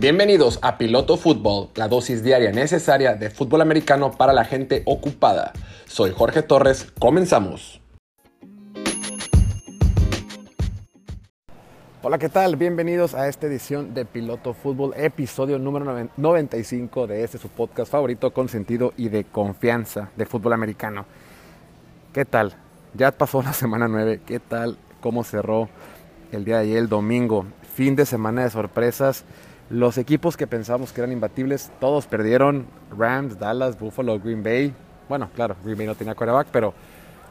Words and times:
Bienvenidos 0.00 0.58
a 0.62 0.78
Piloto 0.78 1.18
Fútbol, 1.18 1.68
la 1.74 1.86
dosis 1.86 2.24
diaria 2.24 2.52
necesaria 2.52 3.16
de 3.16 3.28
fútbol 3.28 3.60
americano 3.60 4.12
para 4.12 4.32
la 4.32 4.46
gente 4.46 4.82
ocupada. 4.86 5.52
Soy 5.84 6.10
Jorge 6.16 6.40
Torres, 6.40 6.90
comenzamos. 6.98 7.82
Hola, 12.02 12.16
¿qué 12.16 12.30
tal? 12.30 12.56
Bienvenidos 12.56 13.12
a 13.12 13.28
esta 13.28 13.46
edición 13.46 13.92
de 13.92 14.06
Piloto 14.06 14.54
Fútbol, 14.54 14.94
episodio 14.96 15.58
número 15.58 16.08
95 16.16 17.06
de 17.06 17.22
este 17.22 17.36
su 17.36 17.50
podcast 17.50 17.92
favorito 17.92 18.32
con 18.32 18.48
sentido 18.48 18.94
y 18.96 19.10
de 19.10 19.24
confianza 19.24 20.12
de 20.16 20.24
fútbol 20.24 20.54
americano. 20.54 21.04
¿Qué 22.14 22.24
tal? 22.24 22.54
Ya 22.94 23.12
pasó 23.12 23.42
la 23.42 23.52
semana 23.52 23.86
9, 23.86 24.22
¿qué 24.24 24.40
tal? 24.40 24.78
¿Cómo 25.02 25.24
cerró 25.24 25.68
el 26.32 26.46
día 26.46 26.56
de 26.56 26.62
ayer, 26.62 26.78
el 26.78 26.88
domingo? 26.88 27.44
Fin 27.74 27.96
de 27.96 28.06
semana 28.06 28.44
de 28.44 28.50
sorpresas 28.50 29.26
los 29.70 29.98
equipos 29.98 30.36
que 30.36 30.48
pensábamos 30.48 30.92
que 30.92 31.00
eran 31.00 31.12
imbatibles, 31.12 31.70
todos 31.78 32.06
perdieron. 32.06 32.66
Rams, 32.96 33.38
Dallas, 33.38 33.78
Buffalo, 33.78 34.18
Green 34.18 34.42
Bay. 34.42 34.74
Bueno, 35.08 35.30
claro, 35.34 35.54
Green 35.64 35.78
Bay 35.78 35.86
no 35.86 35.94
tenía 35.94 36.16
quarterback, 36.16 36.48
pero 36.50 36.74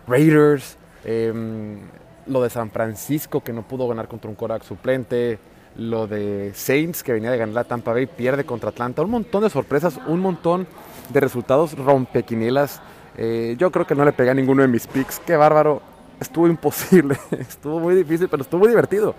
Raiders, 0.07 0.77
em, 1.03 1.79
lo 2.27 2.41
de 2.41 2.49
San 2.49 2.71
Francisco 2.71 3.41
que 3.43 3.51
no 3.51 3.67
pudo 3.67 3.89
ganar 3.89 4.07
contra 4.07 4.29
un 4.29 4.35
quarterback 4.35 4.63
suplente, 4.63 5.37
lo 5.75 6.07
de 6.07 6.51
Saints 6.55 7.03
que 7.03 7.11
venía 7.11 7.29
de 7.29 7.37
ganar 7.37 7.55
la 7.55 7.63
Tampa 7.65 7.91
Bay, 7.91 8.05
pierde 8.05 8.45
contra 8.45 8.69
Atlanta. 8.69 9.01
Un 9.01 9.11
montón 9.11 9.43
de 9.43 9.49
sorpresas, 9.49 9.99
un 10.07 10.21
montón 10.21 10.65
de 11.09 11.19
resultados 11.19 11.77
rompequinielas. 11.77 12.81
Eh, 13.17 13.55
yo 13.57 13.69
creo 13.69 13.85
que 13.85 13.95
no 13.95 14.05
le 14.05 14.13
pegué 14.13 14.29
a 14.29 14.33
ninguno 14.33 14.61
de 14.61 14.69
mis 14.69 14.87
picks. 14.87 15.19
Qué 15.19 15.35
bárbaro. 15.35 15.81
Estuvo 16.21 16.47
imposible, 16.47 17.17
estuvo 17.31 17.79
muy 17.79 17.95
difícil, 17.95 18.29
pero 18.29 18.43
estuvo 18.43 18.61
muy 18.61 18.69
divertido. 18.69 19.13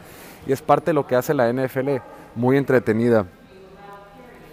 Y 0.46 0.52
es 0.52 0.62
parte 0.62 0.86
de 0.86 0.94
lo 0.94 1.06
que 1.06 1.16
hace 1.16 1.34
la 1.34 1.52
NFL 1.52 2.00
muy 2.34 2.56
entretenida. 2.56 3.26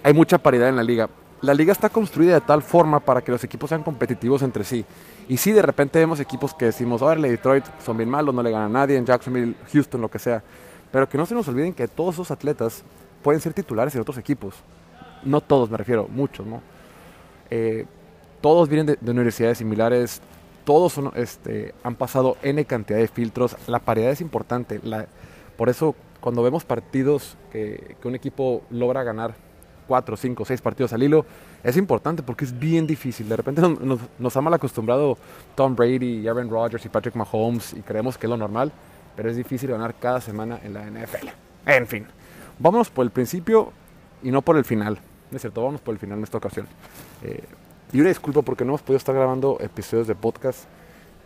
Hay 0.03 0.13
mucha 0.13 0.37
paridad 0.37 0.69
en 0.69 0.75
la 0.75 0.83
liga. 0.83 1.09
La 1.41 1.53
liga 1.53 1.71
está 1.71 1.89
construida 1.89 2.33
de 2.33 2.41
tal 2.41 2.63
forma 2.63 2.99
para 2.99 3.21
que 3.21 3.31
los 3.31 3.43
equipos 3.43 3.69
sean 3.69 3.83
competitivos 3.83 4.41
entre 4.41 4.63
sí. 4.63 4.85
Y 5.27 5.37
si 5.37 5.51
de 5.51 5.61
repente 5.61 5.99
vemos 5.99 6.19
equipos 6.19 6.53
que 6.53 6.65
decimos, 6.65 7.01
órale, 7.01 7.29
Detroit 7.29 7.65
son 7.83 7.97
bien 7.97 8.09
malos, 8.09 8.33
no 8.33 8.41
le 8.41 8.49
gana 8.49 8.65
a 8.65 8.69
nadie, 8.69 8.97
en 8.97 9.05
Jacksonville, 9.05 9.55
Houston, 9.71 10.01
lo 10.01 10.09
que 10.09 10.17
sea. 10.17 10.41
Pero 10.91 11.07
que 11.07 11.17
no 11.17 11.25
se 11.25 11.35
nos 11.35 11.47
olviden 11.47 11.73
que 11.73 11.87
todos 11.87 12.15
esos 12.15 12.31
atletas 12.31 12.83
pueden 13.21 13.41
ser 13.41 13.53
titulares 13.53 13.93
en 13.93 14.01
otros 14.01 14.17
equipos. 14.17 14.55
No 15.23 15.41
todos, 15.41 15.69
me 15.69 15.77
refiero, 15.77 16.07
muchos, 16.09 16.45
¿no? 16.45 16.61
Eh, 17.49 17.85
todos 18.41 18.69
vienen 18.69 18.97
de, 18.99 19.11
universidades 19.11 19.57
similares, 19.57 20.21
todos 20.63 20.99
este, 21.15 21.73
han 21.83 21.95
pasado 21.95 22.37
N 22.41 22.63
cantidad 22.65 22.99
de 22.99 23.07
filtros, 23.07 23.55
la 23.67 23.79
paridad 23.79 24.11
es 24.11 24.21
importante. 24.21 24.79
Por 25.55 25.69
eso 25.69 25.95
cuando 26.27 26.43
vemos 26.43 26.65
partidos 26.65 27.37
que, 27.53 27.95
un 28.03 28.13
equipo 28.13 28.61
logra 28.69 29.01
ganar 29.01 29.33
cuatro, 29.87 30.17
cinco, 30.17 30.43
seis 30.43 30.59
partidos 30.59 30.91
al 30.91 31.01
hilo, 31.01 31.25
es 31.63 31.77
importante 31.77 32.21
porque 32.21 32.43
es 32.43 32.59
bien 32.59 32.85
difícil. 32.85 33.29
De 33.29 33.37
repente 33.37 33.61
nos, 33.61 34.01
nos, 34.19 34.35
ha 34.35 34.41
mal 34.41 34.53
acostumbrado 34.53 35.17
Tom 35.55 35.73
Brady, 35.73 36.27
Aaron 36.27 36.49
Rodgers 36.49 36.85
y 36.85 36.89
Patrick 36.89 37.15
Mahomes 37.15 37.71
y 37.71 37.81
creemos 37.81 38.17
que 38.17 38.25
es 38.25 38.29
lo 38.29 38.35
normal, 38.35 38.73
pero 39.15 39.29
es 39.29 39.37
difícil 39.37 39.71
ganar 39.71 39.95
cada 39.95 40.19
semana 40.19 40.59
en 40.65 40.73
la 40.73 40.81
NFL. 40.81 41.29
En 41.65 41.87
fin, 41.87 42.05
vámonos 42.59 42.89
por 42.89 43.05
el 43.05 43.11
principio 43.11 43.71
y 44.21 44.29
no 44.29 44.41
por 44.41 44.57
el 44.57 44.65
final. 44.65 44.99
es 45.31 45.39
cierto, 45.39 45.63
vamos 45.63 45.79
por 45.79 45.93
el 45.93 45.99
final 45.99 46.17
en 46.17 46.25
esta 46.25 46.39
ocasión. 46.39 46.67
Eh, 47.23 47.41
y 47.93 48.01
una 48.01 48.09
disculpa 48.09 48.41
porque 48.41 48.65
no 48.65 48.71
hemos 48.71 48.81
podido 48.81 48.97
estar 48.97 49.15
grabando 49.15 49.59
episodios 49.61 50.07
de 50.07 50.15
podcast 50.15 50.65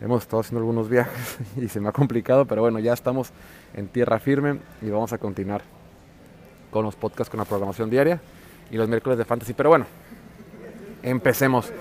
Hemos 0.02 0.22
estado 0.22 0.40
haciendo 0.40 0.58
algunos 0.58 0.88
viajes 0.88 1.38
y 1.56 1.68
se 1.68 1.78
me 1.80 1.88
ha 1.88 1.92
complicado, 1.92 2.44
pero 2.44 2.62
bueno, 2.62 2.80
ya 2.80 2.92
estamos 2.92 3.30
en 3.72 3.86
tierra 3.86 4.18
firme 4.18 4.58
y 4.80 4.90
vamos 4.90 5.12
a 5.12 5.18
continuar 5.18 5.62
con 6.72 6.84
los 6.84 6.96
podcasts 6.96 7.30
con 7.30 7.38
la 7.38 7.44
programación 7.44 7.88
diaria 7.88 8.20
y 8.72 8.76
los 8.76 8.88
miércoles 8.88 9.16
de 9.16 9.24
fantasy. 9.24 9.52
Pero 9.52 9.68
bueno, 9.68 9.86
empecemos. 11.04 11.72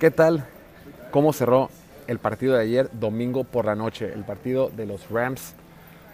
¿Qué 0.00 0.10
tal? 0.10 0.46
¿Cómo 1.10 1.34
cerró 1.34 1.68
el 2.06 2.18
partido 2.18 2.54
de 2.54 2.62
ayer, 2.62 2.88
domingo 2.92 3.44
por 3.44 3.66
la 3.66 3.74
noche? 3.74 4.10
El 4.10 4.24
partido 4.24 4.70
de 4.74 4.86
los 4.86 5.10
Rams 5.10 5.52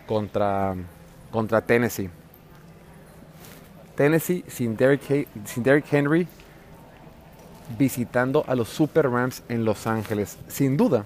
contra, 0.09 0.75
contra 1.31 1.60
Tennessee. 1.60 2.10
Tennessee 3.94 4.44
sin 4.49 4.77
Derrick, 4.77 5.28
sin 5.44 5.62
Derrick 5.62 5.93
Henry 5.93 6.27
visitando 7.78 8.44
a 8.49 8.56
los 8.56 8.69
Super 8.69 9.09
Rams 9.09 9.44
en 9.49 9.65
Los 9.65 9.87
Ángeles. 9.87 10.37
Sin 10.49 10.77
duda, 10.77 11.04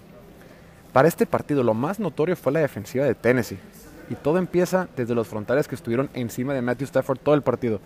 para 0.95 1.09
este 1.09 1.27
partido 1.27 1.65
lo 1.65 1.75
más 1.75 1.99
notorio 1.99 2.37
fue 2.37 2.53
la 2.53 2.61
defensiva 2.61 3.05
de 3.05 3.17
Tennessee. 3.17 3.59
Y 4.09 4.15
todo 4.15 4.39
empieza 4.39 4.87
desde 4.97 5.17
los 5.17 5.27
frontales 5.27 5.67
que 5.67 5.75
estuvieron 5.75 6.09
encima 6.15 6.55
de 6.55 6.63
Matthew 6.63 6.85
Stafford 6.85 7.19
todo 7.19 7.35
el 7.35 7.43
partido. 7.43 7.81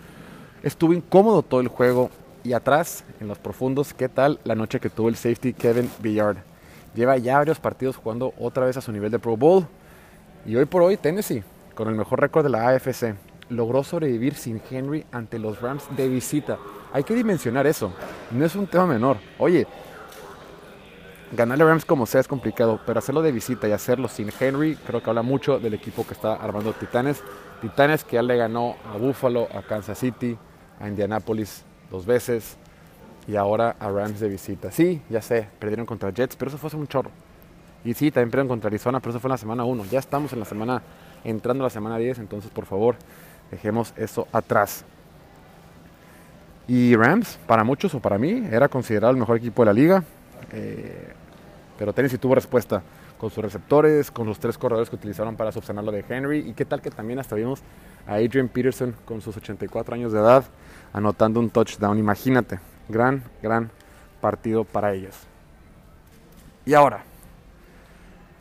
Estuvo 0.63 0.93
incómodo 0.93 1.43
todo 1.43 1.61
el 1.61 1.69
juego. 1.69 2.11
Y 2.45 2.53
atrás, 2.53 3.05
en 3.19 3.27
los 3.27 3.39
profundos, 3.39 3.95
¿qué 3.95 4.11
tal 4.11 4.39
la 4.45 4.55
noche 4.55 4.79
que 4.79 4.91
tuvo 4.91 5.09
el 5.09 5.17
safety 5.17 5.55
Kevin 5.55 5.91
Billard? 6.01 6.37
Lleva 6.95 7.17
ya 7.17 7.39
varios 7.39 7.59
partidos 7.59 7.97
jugando 7.97 8.35
otra 8.39 8.67
vez 8.67 8.77
a 8.77 8.83
su 8.83 8.93
nivel 8.93 9.11
de 9.11 9.19
Pro 9.19 9.39
Bowl. 9.39 9.67
Y 10.45 10.55
hoy 10.57 10.67
por 10.67 10.83
hoy 10.83 10.99
Tennessee, 10.99 11.43
con 11.75 11.89
el 11.89 11.95
mejor 11.95 12.21
récord 12.21 12.45
de 12.45 12.51
la 12.51 12.69
AFC, 12.69 13.15
logró 13.49 13.85
sobrevivir 13.85 14.35
sin 14.35 14.61
Henry 14.71 15.07
ante 15.13 15.39
los 15.39 15.63
Rams 15.63 15.85
de 15.97 16.09
visita. 16.11 16.59
Hay 16.93 17.05
que 17.05 17.15
dimensionar 17.15 17.67
eso. 17.67 17.91
No 18.31 18.45
es 18.45 18.55
un 18.55 18.67
tema 18.67 18.87
menor. 18.87 19.17
Oye, 19.39 19.67
ganarle 21.33 21.65
a 21.65 21.67
Rams 21.69 21.85
como 21.85 22.07
sea 22.07 22.21
es 22.21 22.29
complicado, 22.29 22.81
pero 22.87 22.99
hacerlo 22.99 23.23
de 23.23 23.33
visita 23.33 23.69
y 23.69 23.73
hacerlo 23.73 24.09
sin 24.09 24.31
Henry, 24.39 24.77
creo 24.77 25.03
que 25.03 25.11
habla 25.11 25.23
mucho 25.23 25.59
del 25.59 25.75
equipo 25.75 26.07
que 26.07 26.15
está 26.15 26.35
armando 26.35 26.73
Titanes. 26.73 27.23
Titanes 27.61 28.05
que 28.05 28.15
ya 28.15 28.23
le 28.23 28.37
ganó 28.37 28.77
a 28.93 28.97
Buffalo, 28.97 29.49
a 29.55 29.63
Kansas 29.63 29.99
City, 29.99 30.39
a 30.81 30.89
Indianapolis 30.89 31.65
dos 31.91 32.07
veces 32.07 32.57
y 33.27 33.37
ahora 33.37 33.77
a 33.79 33.91
Rams 33.91 34.21
de 34.21 34.29
visita. 34.29 34.71
Sí, 34.71 35.03
ya 35.11 35.21
sé, 35.21 35.49
perdieron 35.59 35.87
contra 35.87 36.11
Jets, 36.11 36.37
pero 36.37 36.49
eso 36.49 36.59
fue 36.59 36.69
hace 36.69 36.77
un 36.77 36.87
chorro. 36.87 37.11
Y 37.85 37.95
sí, 37.95 38.11
también 38.11 38.31
perdieron 38.31 38.49
contra 38.49 38.69
Arizona, 38.69 39.01
pero 39.01 39.11
eso 39.11 39.21
fue 39.21 39.29
en 39.29 39.33
la 39.33 39.39
semana 39.39 39.65
1. 39.65 39.85
Ya 39.87 39.99
estamos 39.99 40.33
en 40.33 40.41
la 40.41 40.45
semana, 40.45 40.83
entrando 41.25 41.65
a 41.65 41.67
la 41.67 41.71
semana 41.71 41.99
10, 41.99 42.21
entonces 42.21 42.51
por 42.51 42.65
favor, 42.65 42.97
dejemos 43.51 43.93
eso 43.97 44.27
atrás. 44.33 44.85
Y 46.67 46.95
Rams, 46.97 47.39
para 47.47 47.65
muchos 47.65 47.95
o 47.95 48.01
para 48.01 48.19
mí, 48.19 48.45
era 48.51 48.69
considerado 48.69 49.11
el 49.11 49.17
mejor 49.19 49.37
equipo 49.37 49.63
de 49.63 49.67
la 49.67 49.73
liga. 49.73 50.05
Eh, 50.53 51.15
pero 51.79 51.93
Tennessee 51.93 52.19
tuvo 52.19 52.35
respuesta 52.35 52.83
con 53.19 53.31
sus 53.31 53.43
receptores, 53.43 54.11
con 54.11 54.27
los 54.27 54.41
tres 54.41 54.59
corredores 54.59 54.91
que 54.91 54.97
utilizaron 54.97 55.37
para 55.37 55.53
subsanar 55.53 55.85
lo 55.85 55.93
de 55.93 56.05
Henry. 56.09 56.41
Y 56.41 56.53
qué 56.53 56.65
tal 56.65 56.83
que 56.83 56.91
también 56.91 57.21
hasta 57.21 57.37
vimos 57.37 57.61
a 58.07 58.15
Adrian 58.15 58.49
Peterson 58.49 58.95
con 59.05 59.21
sus 59.21 59.37
84 59.37 59.95
años 59.95 60.13
de 60.13 60.19
edad 60.19 60.45
anotando 60.93 61.39
un 61.39 61.51
touchdown. 61.51 61.99
Imagínate, 61.99 62.59
gran, 62.89 63.23
gran 63.41 63.71
partido 64.21 64.65
para 64.65 64.93
ellos. 64.93 65.15
Y 66.67 66.75
ahora, 66.75 67.05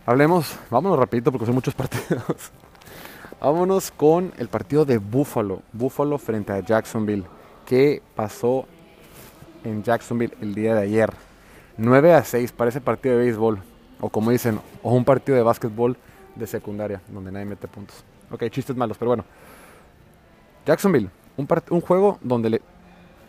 hablemos, 0.05 0.57
vámonos 0.71 0.97
rapidito 0.97 1.31
porque 1.31 1.45
son 1.45 1.55
muchos 1.55 1.73
partidos. 1.75 2.51
vámonos 3.39 3.91
con 3.91 4.33
el 4.37 4.47
partido 4.47 4.83
de 4.83 4.97
Buffalo. 4.97 5.61
Buffalo 5.73 6.17
frente 6.17 6.53
a 6.53 6.59
Jacksonville. 6.59 7.25
¿Qué 7.67 8.01
pasó 8.15 8.65
en 9.63 9.83
Jacksonville 9.83 10.35
el 10.41 10.55
día 10.55 10.73
de 10.73 10.81
ayer? 10.81 11.13
9 11.77 12.13
a 12.13 12.23
6 12.23 12.51
para 12.53 12.69
ese 12.69 12.81
partido 12.81 13.17
de 13.17 13.23
béisbol, 13.23 13.59
o 13.99 14.09
como 14.09 14.31
dicen, 14.31 14.59
o 14.81 14.93
un 14.93 15.05
partido 15.05 15.35
de 15.37 15.43
básquetbol 15.43 15.95
de 16.35 16.47
secundaria, 16.47 17.01
donde 17.07 17.31
nadie 17.31 17.45
mete 17.45 17.67
puntos. 17.67 18.03
Ok, 18.31 18.43
chistes 18.49 18.75
malos, 18.75 18.97
pero 18.97 19.09
bueno. 19.09 19.25
Jacksonville, 20.65 21.09
un, 21.37 21.81
juego 21.81 22.17
donde 22.21 22.61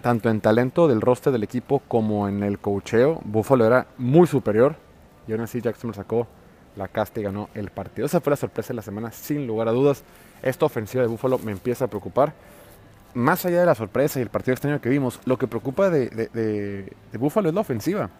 tanto 0.02 0.30
en 0.30 0.40
talento 0.40 0.88
del 0.88 1.00
roster 1.00 1.32
del 1.32 1.44
equipo 1.44 1.80
como 1.86 2.26
en 2.26 2.42
el 2.42 2.58
cocheo, 2.58 3.20
Buffalo 3.24 3.66
era 3.66 3.86
muy 3.98 4.26
superior. 4.26 4.76
Y 5.26 5.32
aún 5.32 5.42
así 5.42 5.60
Jacksonville 5.60 5.96
sacó 5.96 6.26
la 6.74 6.88
casta 6.88 7.20
y 7.20 7.24
ganó 7.24 7.50
el 7.54 7.70
partido. 7.70 8.06
Esa 8.06 8.20
fue 8.20 8.30
la 8.30 8.36
sorpresa 8.36 8.68
de 8.68 8.74
la 8.74 8.82
semana, 8.82 9.12
sin 9.12 9.46
lugar 9.46 9.68
a 9.68 9.72
dudas. 9.72 10.02
Esta 10.42 10.64
ofensiva 10.66 11.02
de 11.02 11.08
Buffalo 11.08 11.38
me 11.38 11.52
empieza 11.52 11.84
a 11.84 11.88
preocupar. 11.88 12.32
Más 13.14 13.44
allá 13.44 13.60
de 13.60 13.66
la 13.66 13.74
sorpresa 13.74 14.18
y 14.18 14.22
el 14.22 14.30
partido 14.30 14.54
extraño 14.54 14.80
que 14.80 14.88
vimos, 14.88 15.20
lo 15.24 15.38
que 15.38 15.46
preocupa 15.46 15.90
de, 15.90 16.08
de, 16.08 16.28
de 17.12 17.18
Buffalo 17.18 17.48
es 17.48 17.54
la 17.54 17.60
ofensiva. 17.60 18.10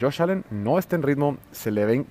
Josh 0.00 0.22
Allen 0.22 0.44
no 0.50 0.78
está 0.78 0.96
en 0.96 1.02
ritmo, 1.02 1.38
se 1.52 1.70
le 1.70 1.84
ven 1.84 2.06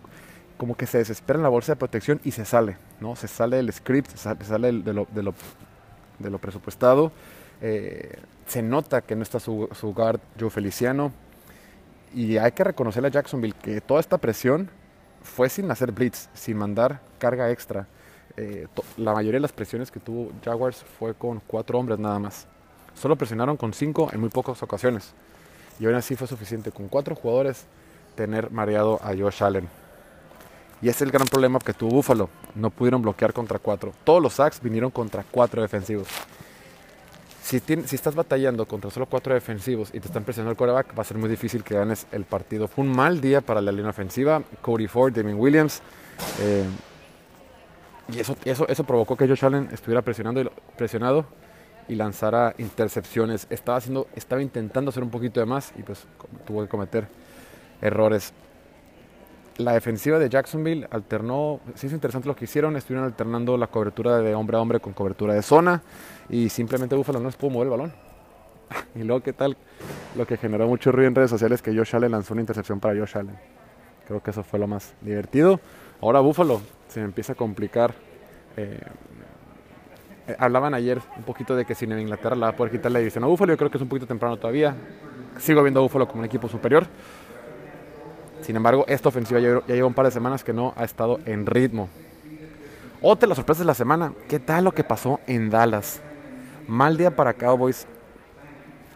como 0.58 0.76
que 0.76 0.88
se 0.88 1.00
desespera 1.00 1.38
en 1.38 1.44
la 1.44 1.50
bolsa 1.50 1.74
de 1.74 1.76
protección 1.78 2.22
y 2.24 2.32
se 2.32 2.46
sale, 2.46 2.78
¿no? 3.00 3.16
Se 3.16 3.28
sale 3.28 3.58
del 3.58 3.72
script, 3.74 4.10
se 4.12 4.18
sale, 4.18 4.72
de, 4.72 4.94
lo, 4.94 5.08
de, 5.12 5.24
lo, 5.24 5.34
de, 6.20 6.30
lo, 6.30 6.40
presupuestado. 6.40 7.12
Eh, 7.62 8.18
se 8.46 8.62
nota 8.62 9.02
que 9.02 9.16
no 9.16 9.24
está 9.24 9.40
su, 9.40 9.68
su 9.74 9.94
guard 9.94 10.20
Joe 10.40 10.50
Feliciano. 10.50 11.12
Y 12.14 12.38
hay 12.38 12.54
que 12.54 12.64
reconocerle 12.64 13.10
a 13.10 13.12
Jacksonville 13.12 13.56
que 13.62 13.82
toda 13.82 14.00
esta 14.00 14.18
presión 14.18 14.70
fue 15.22 15.50
sin 15.50 15.70
hacer 15.70 15.92
blitz, 15.92 16.30
sin 16.34 16.56
mandar 16.58 17.02
carga 17.20 17.52
extra. 17.52 17.88
Eh, 18.38 18.68
la 18.98 19.14
mayoría 19.14 19.38
de 19.38 19.42
las 19.42 19.54
presiones 19.54 19.92
que 19.92 20.00
tuvo 20.00 20.32
Jaguars 20.44 20.84
fue 21.00 21.14
con 21.14 21.42
cuatro 21.46 21.78
hombres 21.80 22.00
nada 22.00 22.20
más. 22.20 22.48
Solo 22.94 23.18
presionaron 23.18 23.58
con 23.58 23.74
cinco 23.74 24.10
en 24.14 24.22
muy 24.22 24.30
pocas 24.30 24.62
ocasiones. 24.64 25.14
Y 25.80 25.86
aún 25.86 25.96
así 25.96 26.16
fue 26.16 26.28
suficiente 26.28 26.72
con 26.72 26.88
cuatro 26.88 27.16
jugadores 27.16 27.66
tener 28.16 28.52
mareado 28.52 29.00
a 29.04 29.10
Josh 29.16 29.44
Allen. 29.44 29.68
Y 30.82 30.90
ese 30.90 30.98
es 30.98 31.02
el 31.04 31.12
gran 31.12 31.28
problema 31.28 31.60
que 31.60 31.74
tuvo 31.74 31.92
Buffalo. 31.92 32.30
No 32.54 32.70
pudieron 32.70 33.02
bloquear 33.02 33.34
contra 33.34 33.60
cuatro. 33.60 33.94
Todos 34.04 34.22
los 34.22 34.34
sacks 34.34 34.62
vinieron 34.62 34.92
contra 34.92 35.26
cuatro 35.30 35.62
defensivos. 35.62 36.08
Si, 37.42 37.58
estás 37.58 38.16
batallando 38.16 38.66
contra 38.66 38.90
solo 38.90 39.06
cuatro 39.06 39.34
defensivos 39.34 39.90
y 39.94 40.00
te 40.00 40.08
están 40.08 40.24
presionando 40.24 40.52
el 40.52 40.58
quarterback, 40.58 40.98
va 40.98 41.02
a 41.02 41.06
ser 41.06 41.18
muy 41.18 41.30
difícil 41.30 41.64
que 41.64 41.76
ganes 41.76 42.08
el 42.12 42.26
partido. 42.26 42.68
Fue 42.68 42.84
un 42.84 42.92
mal 42.92 43.22
día 43.22 43.42
para 43.42 43.62
la 43.62 43.72
línea 43.72 43.92
ofensiva. 43.92 44.42
Cody 44.62 44.88
Ford, 44.88 45.14
Damien 45.14 45.40
Williams. 45.40 45.82
Eh, 46.40 46.66
y 48.12 48.20
eso, 48.20 48.36
eso, 48.46 48.68
eso 48.68 48.84
provocó 48.84 49.16
que 49.16 49.28
Josh 49.28 49.46
Allen 49.46 49.70
estuviera 49.72 50.02
presionando 50.02 50.52
presionado 50.78 51.26
y 51.88 51.96
lanzara 51.96 52.56
intercepciones. 52.58 53.48
Estaba, 53.50 53.78
haciendo, 53.78 54.08
estaba 54.16 54.42
intentando 54.42 54.90
hacer 54.90 55.04
un 55.04 55.10
poquito 55.10 55.40
de 55.40 55.46
más 55.46 55.74
y 55.78 55.84
pues 55.84 56.06
tuvo 56.46 56.62
que 56.62 56.68
cometer 56.68 57.08
errores. 57.82 58.34
La 59.58 59.72
defensiva 59.74 60.20
de 60.20 60.30
Jacksonville 60.30 60.88
alternó, 60.92 61.62
sí 61.76 61.88
es 61.88 61.94
interesante 61.94 62.28
lo 62.28 62.36
que 62.36 62.44
hicieron, 62.44 62.76
estuvieron 62.76 63.06
alternando 63.06 63.58
la 63.58 63.68
cobertura 63.68 64.18
de 64.18 64.36
hombre 64.36 64.58
a 64.58 64.62
hombre 64.62 64.82
con 64.82 64.92
cobertura 64.92 65.34
de 65.34 65.42
zona 65.42 65.82
y 66.30 66.50
simplemente 66.50 66.96
Buffalo 66.96 67.20
no 67.20 67.28
les 67.28 67.38
pudo 67.38 67.52
mover 67.52 67.68
el 67.68 67.72
balón. 67.72 67.94
y 68.96 69.04
luego, 69.04 69.24
¿qué 69.24 69.32
tal? 69.32 69.56
Lo 70.18 70.28
que 70.28 70.36
generó 70.36 70.68
mucho 70.68 70.92
ruido 70.92 71.08
en 71.08 71.16
redes 71.16 71.30
sociales 71.30 71.62
que 71.62 71.76
Josh 71.76 71.96
Allen 71.96 72.12
lanzó 72.12 72.34
una 72.34 72.42
intercepción 72.42 72.82
para 72.82 73.00
Josh 73.00 73.18
Allen. 73.18 73.38
Creo 74.08 74.22
que 74.22 74.32
eso 74.32 74.44
fue 74.44 74.60
lo 74.60 74.68
más 74.68 74.94
divertido. 75.02 75.60
Ahora 76.02 76.20
Buffalo 76.20 76.62
se 76.90 77.02
empieza 77.02 77.34
a 77.34 77.36
complicar. 77.36 77.94
Eh, 78.58 78.80
eh, 80.28 80.36
hablaban 80.40 80.74
ayer 80.74 81.02
un 81.18 81.24
poquito 81.24 81.56
de 81.56 81.66
que 81.66 81.76
si 81.76 81.86
en 81.86 82.00
Inglaterra 82.00 82.36
la 82.36 82.48
va 82.48 82.52
a 82.54 82.56
poder 82.56 82.72
quitar 82.72 82.92
la 82.92 83.00
división 83.00 83.24
a 83.24 83.28
Buffalo. 83.28 83.54
Yo 83.54 83.58
creo 83.58 83.70
que 83.70 83.78
es 83.78 83.82
un 83.82 83.90
poquito 83.90 84.08
temprano 84.08 84.38
todavía. 84.38 84.76
Sigo 85.40 85.62
viendo 85.62 85.80
a 85.80 85.84
Buffalo 85.84 86.08
como 86.08 86.20
un 86.20 86.26
equipo 86.26 86.48
superior. 86.48 86.88
Sin 88.42 88.56
embargo, 88.56 88.86
esta 88.88 89.10
ofensiva 89.10 89.40
ya, 89.40 89.62
lleva 89.66 89.88
un 89.88 89.94
par 89.94 90.06
de 90.06 90.12
semanas 90.12 90.44
que 90.44 90.54
no 90.54 90.74
ha 90.76 90.84
estado 90.84 91.20
en 91.26 91.46
ritmo. 91.46 91.90
Otra 93.02 93.22
de 93.22 93.30
las 93.30 93.38
sorpresas 93.38 93.60
de 93.60 93.66
la 93.66 93.74
semana. 93.74 94.14
¿Qué 94.28 94.40
tal 94.40 94.64
lo 94.64 94.72
que 94.72 94.84
pasó 94.84 95.20
en 95.28 95.50
Dallas? 95.50 96.02
Mal 96.68 96.98
día 96.98 97.16
para 97.16 97.34
Cowboys 97.34 97.86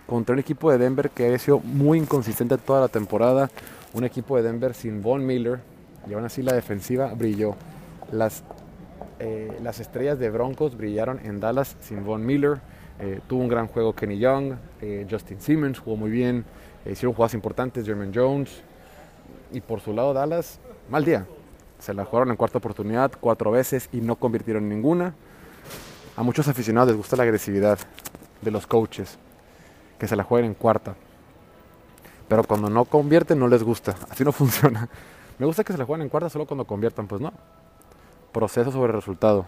contra 0.08 0.34
un 0.34 0.40
equipo 0.40 0.72
de 0.72 0.80
Denver 0.80 1.12
que 1.12 1.34
ha 1.34 1.38
sido 1.38 1.60
muy 1.60 2.00
inconsistente 2.00 2.58
toda 2.58 2.82
la 2.82 2.88
temporada. 2.88 3.50
Un 3.94 4.04
equipo 4.04 4.36
de 4.38 4.44
Denver 4.44 4.74
sin 4.74 5.02
Von 5.02 5.26
Miller. 5.26 5.60
Y 6.08 6.14
aún 6.14 6.26
así 6.26 6.42
la 6.42 6.54
defensiva 6.54 7.12
brilló. 7.14 7.56
Las 8.12 8.44
eh, 9.20 9.60
las 9.62 9.82
estrellas 9.82 10.18
de 10.18 10.30
Broncos 10.30 10.78
brillaron 10.78 11.20
en 11.26 11.42
Dallas 11.42 11.76
sin 11.82 12.06
Von 12.06 12.26
Miller. 12.26 12.62
Eh, 13.00 13.20
tuvo 13.28 13.42
un 13.42 13.50
gran 13.50 13.68
juego 13.68 13.94
Kenny 13.94 14.18
Young, 14.18 14.56
eh, 14.82 15.06
Justin 15.10 15.40
Simmons 15.40 15.80
jugó 15.80 15.96
muy 15.96 16.10
bien, 16.10 16.44
hicieron 16.86 17.14
jugadas 17.14 17.34
importantes, 17.34 17.86
Jermaine 17.86 18.14
Jones. 18.14 18.62
Y 19.52 19.62
por 19.62 19.82
su 19.82 19.94
lado 19.94 20.14
Dallas, 20.14 20.60
mal 20.90 21.04
día. 21.04 21.26
Se 21.80 21.94
la 21.94 22.04
jugaron 22.04 22.30
en 22.30 22.36
cuarta 22.36 22.58
oportunidad 22.58 23.12
cuatro 23.20 23.52
veces 23.52 23.90
y 23.94 24.02
no 24.02 24.16
convirtieron 24.16 24.64
en 24.64 24.70
ninguna. 24.70 25.14
A 26.18 26.24
muchos 26.24 26.48
aficionados 26.48 26.90
les 26.90 26.98
gusta 26.98 27.16
la 27.16 27.24
agresividad 27.24 27.80
de 28.42 28.52
los 28.52 28.68
coaches, 28.68 29.18
que 29.98 30.08
se 30.08 30.16
la 30.16 30.24
jueguen 30.24 30.52
en 30.52 30.56
cuarta. 30.56 30.96
Pero 32.28 32.44
cuando 32.44 32.70
no 32.70 32.86
convierten 32.86 33.40
no 33.40 33.48
les 33.48 33.64
gusta, 33.64 33.96
así 34.10 34.24
no 34.24 34.32
funciona. 34.34 34.90
Me 35.38 35.46
gusta 35.46 35.64
que 35.64 35.72
se 35.72 35.80
la 35.80 35.86
jueguen 35.86 36.04
en 36.04 36.10
cuarta 36.10 36.30
solo 36.30 36.46
cuando 36.46 36.66
conviertan, 36.66 37.08
pues 37.08 37.22
no 37.22 37.32
proceso 38.32 38.72
sobre 38.72 38.94
resultado. 38.94 39.48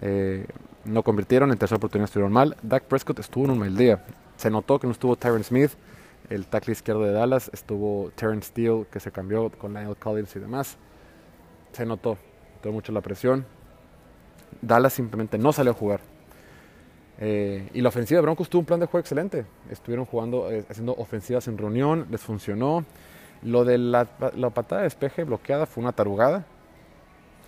Eh, 0.00 0.46
no 0.84 1.02
convirtieron, 1.02 1.50
en 1.50 1.58
tercera 1.58 1.76
oportunidad 1.76 2.06
estuvieron 2.06 2.32
mal. 2.32 2.56
Dak 2.62 2.84
Prescott 2.84 3.18
estuvo 3.18 3.44
en 3.44 3.50
un 3.52 3.58
mal 3.58 3.76
día. 3.76 4.04
Se 4.36 4.50
notó 4.50 4.78
que 4.78 4.86
no 4.86 4.92
estuvo 4.92 5.16
Tyron 5.16 5.42
Smith, 5.44 5.72
el 6.30 6.46
tackle 6.46 6.72
izquierdo 6.72 7.02
de 7.02 7.12
Dallas. 7.12 7.50
Estuvo 7.52 8.10
Terrence 8.14 8.48
Steele, 8.48 8.86
que 8.90 9.00
se 9.00 9.10
cambió 9.10 9.50
con 9.50 9.74
Lionel 9.74 9.96
Collins 9.96 10.34
y 10.36 10.38
demás. 10.38 10.76
Se 11.72 11.84
notó, 11.84 12.16
notó 12.56 12.72
mucho 12.72 12.92
la 12.92 13.00
presión. 13.00 13.44
Dallas 14.62 14.92
simplemente 14.92 15.38
no 15.38 15.52
salió 15.52 15.72
a 15.72 15.74
jugar. 15.74 16.00
Eh, 17.20 17.68
y 17.74 17.80
la 17.80 17.88
ofensiva 17.88 18.18
de 18.18 18.22
Broncos 18.22 18.48
tuvo 18.48 18.60
un 18.60 18.66
plan 18.66 18.80
de 18.80 18.86
juego 18.86 19.00
excelente. 19.00 19.44
Estuvieron 19.70 20.06
jugando, 20.06 20.50
eh, 20.50 20.64
haciendo 20.68 20.94
ofensivas 20.94 21.48
en 21.48 21.58
reunión, 21.58 22.06
les 22.10 22.20
funcionó. 22.20 22.84
Lo 23.42 23.64
de 23.64 23.78
la, 23.78 24.08
la 24.36 24.50
patada 24.50 24.82
de 24.82 24.86
despeje 24.86 25.24
bloqueada 25.24 25.66
fue 25.66 25.82
una 25.82 25.92
tarugada 25.92 26.46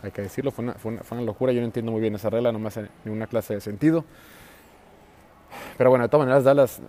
hay 0.03 0.11
que 0.11 0.23
decirlo, 0.23 0.51
fue 0.51 0.65
una, 0.65 1.23
locura, 1.23 1.53
yo 1.53 1.61
no 1.61 1.67
entiendo 1.67 1.93
muy 1.93 2.01
bien 2.01 2.15
esa 2.15 2.31
regla, 2.31 2.53
no 2.53 2.59
me 2.59 2.69
hace 2.69 2.89
ninguna 3.05 3.27
clase 3.27 3.55
de 3.55 3.61
sentido. 3.61 4.05
Pero 5.77 5.91
bueno, 5.91 6.05
de 6.05 6.09
todas 6.09 6.27
maneras, 6.27 6.45
Dallas 6.45 6.81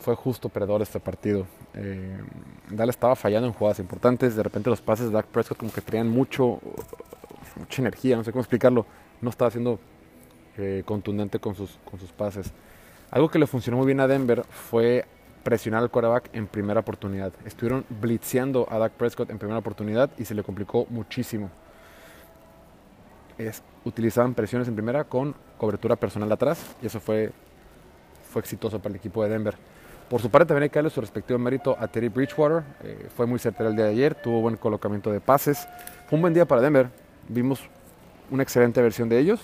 fue 0.00 0.14
justo 0.14 0.48
perdedor 0.48 0.82
este 0.82 1.00
partido. 1.00 1.46
Eh, 1.74 2.18
Dallas 2.70 2.96
estaba 2.96 3.16
fallando 3.16 3.48
en 3.48 3.54
jugadas 3.54 3.78
importantes, 3.78 4.36
de 4.36 4.42
repente 4.42 4.70
los 4.70 4.80
pases 4.80 5.06
de 5.06 5.12
Dak 5.12 5.26
Prescott 5.26 5.58
como 5.58 5.72
que 5.72 5.80
traían 5.80 6.08
mucho, 6.08 6.60
mucha 7.56 7.82
energía, 7.82 8.16
no 8.16 8.24
sé 8.24 8.32
cómo 8.32 8.42
explicarlo, 8.42 8.86
no 9.20 9.30
estaba 9.30 9.50
siendo 9.50 9.78
eh, 10.58 10.82
contundente 10.84 11.38
con 11.38 11.54
sus, 11.54 11.78
con 11.84 11.98
sus 11.98 12.12
pases. 12.12 12.52
Algo 13.10 13.28
que 13.28 13.38
le 13.38 13.46
funcionó 13.46 13.78
muy 13.78 13.86
bien 13.86 14.00
a 14.00 14.06
Denver 14.06 14.44
fue 14.50 15.04
presionar 15.42 15.82
al 15.82 15.90
quarterback 15.90 16.30
en 16.32 16.46
primera 16.46 16.80
oportunidad. 16.80 17.32
Estuvieron 17.44 17.84
blitzeando 17.88 18.66
a 18.70 18.78
Dak 18.78 18.92
Prescott 18.92 19.30
en 19.30 19.38
primera 19.38 19.58
oportunidad 19.58 20.10
y 20.18 20.24
se 20.24 20.34
le 20.34 20.42
complicó 20.42 20.86
muchísimo 20.88 21.50
es, 23.46 23.62
utilizaban 23.84 24.34
presiones 24.34 24.68
en 24.68 24.74
primera 24.74 25.04
con 25.04 25.34
cobertura 25.58 25.96
personal 25.96 26.30
atrás 26.32 26.64
y 26.82 26.86
eso 26.86 27.00
fue, 27.00 27.32
fue 28.30 28.40
exitoso 28.40 28.78
para 28.78 28.90
el 28.90 28.96
equipo 28.96 29.22
de 29.22 29.30
Denver. 29.30 29.54
Por 30.08 30.20
su 30.20 30.30
parte 30.30 30.48
también 30.48 30.64
hay 30.64 30.70
que 30.70 30.78
darle 30.78 30.90
su 30.90 31.00
respectivo 31.00 31.38
mérito 31.38 31.76
a 31.78 31.88
Terry 31.88 32.08
Bridgewater, 32.08 32.62
eh, 32.82 33.08
fue 33.16 33.26
muy 33.26 33.38
certero 33.38 33.70
el 33.70 33.76
día 33.76 33.86
de 33.86 33.92
ayer, 33.92 34.14
tuvo 34.14 34.40
buen 34.40 34.56
colocamiento 34.56 35.10
de 35.10 35.20
pases, 35.20 35.66
fue 36.08 36.16
un 36.16 36.20
buen 36.22 36.34
día 36.34 36.44
para 36.44 36.60
Denver, 36.60 36.90
vimos 37.28 37.60
una 38.30 38.42
excelente 38.42 38.82
versión 38.82 39.08
de 39.08 39.18
ellos. 39.18 39.40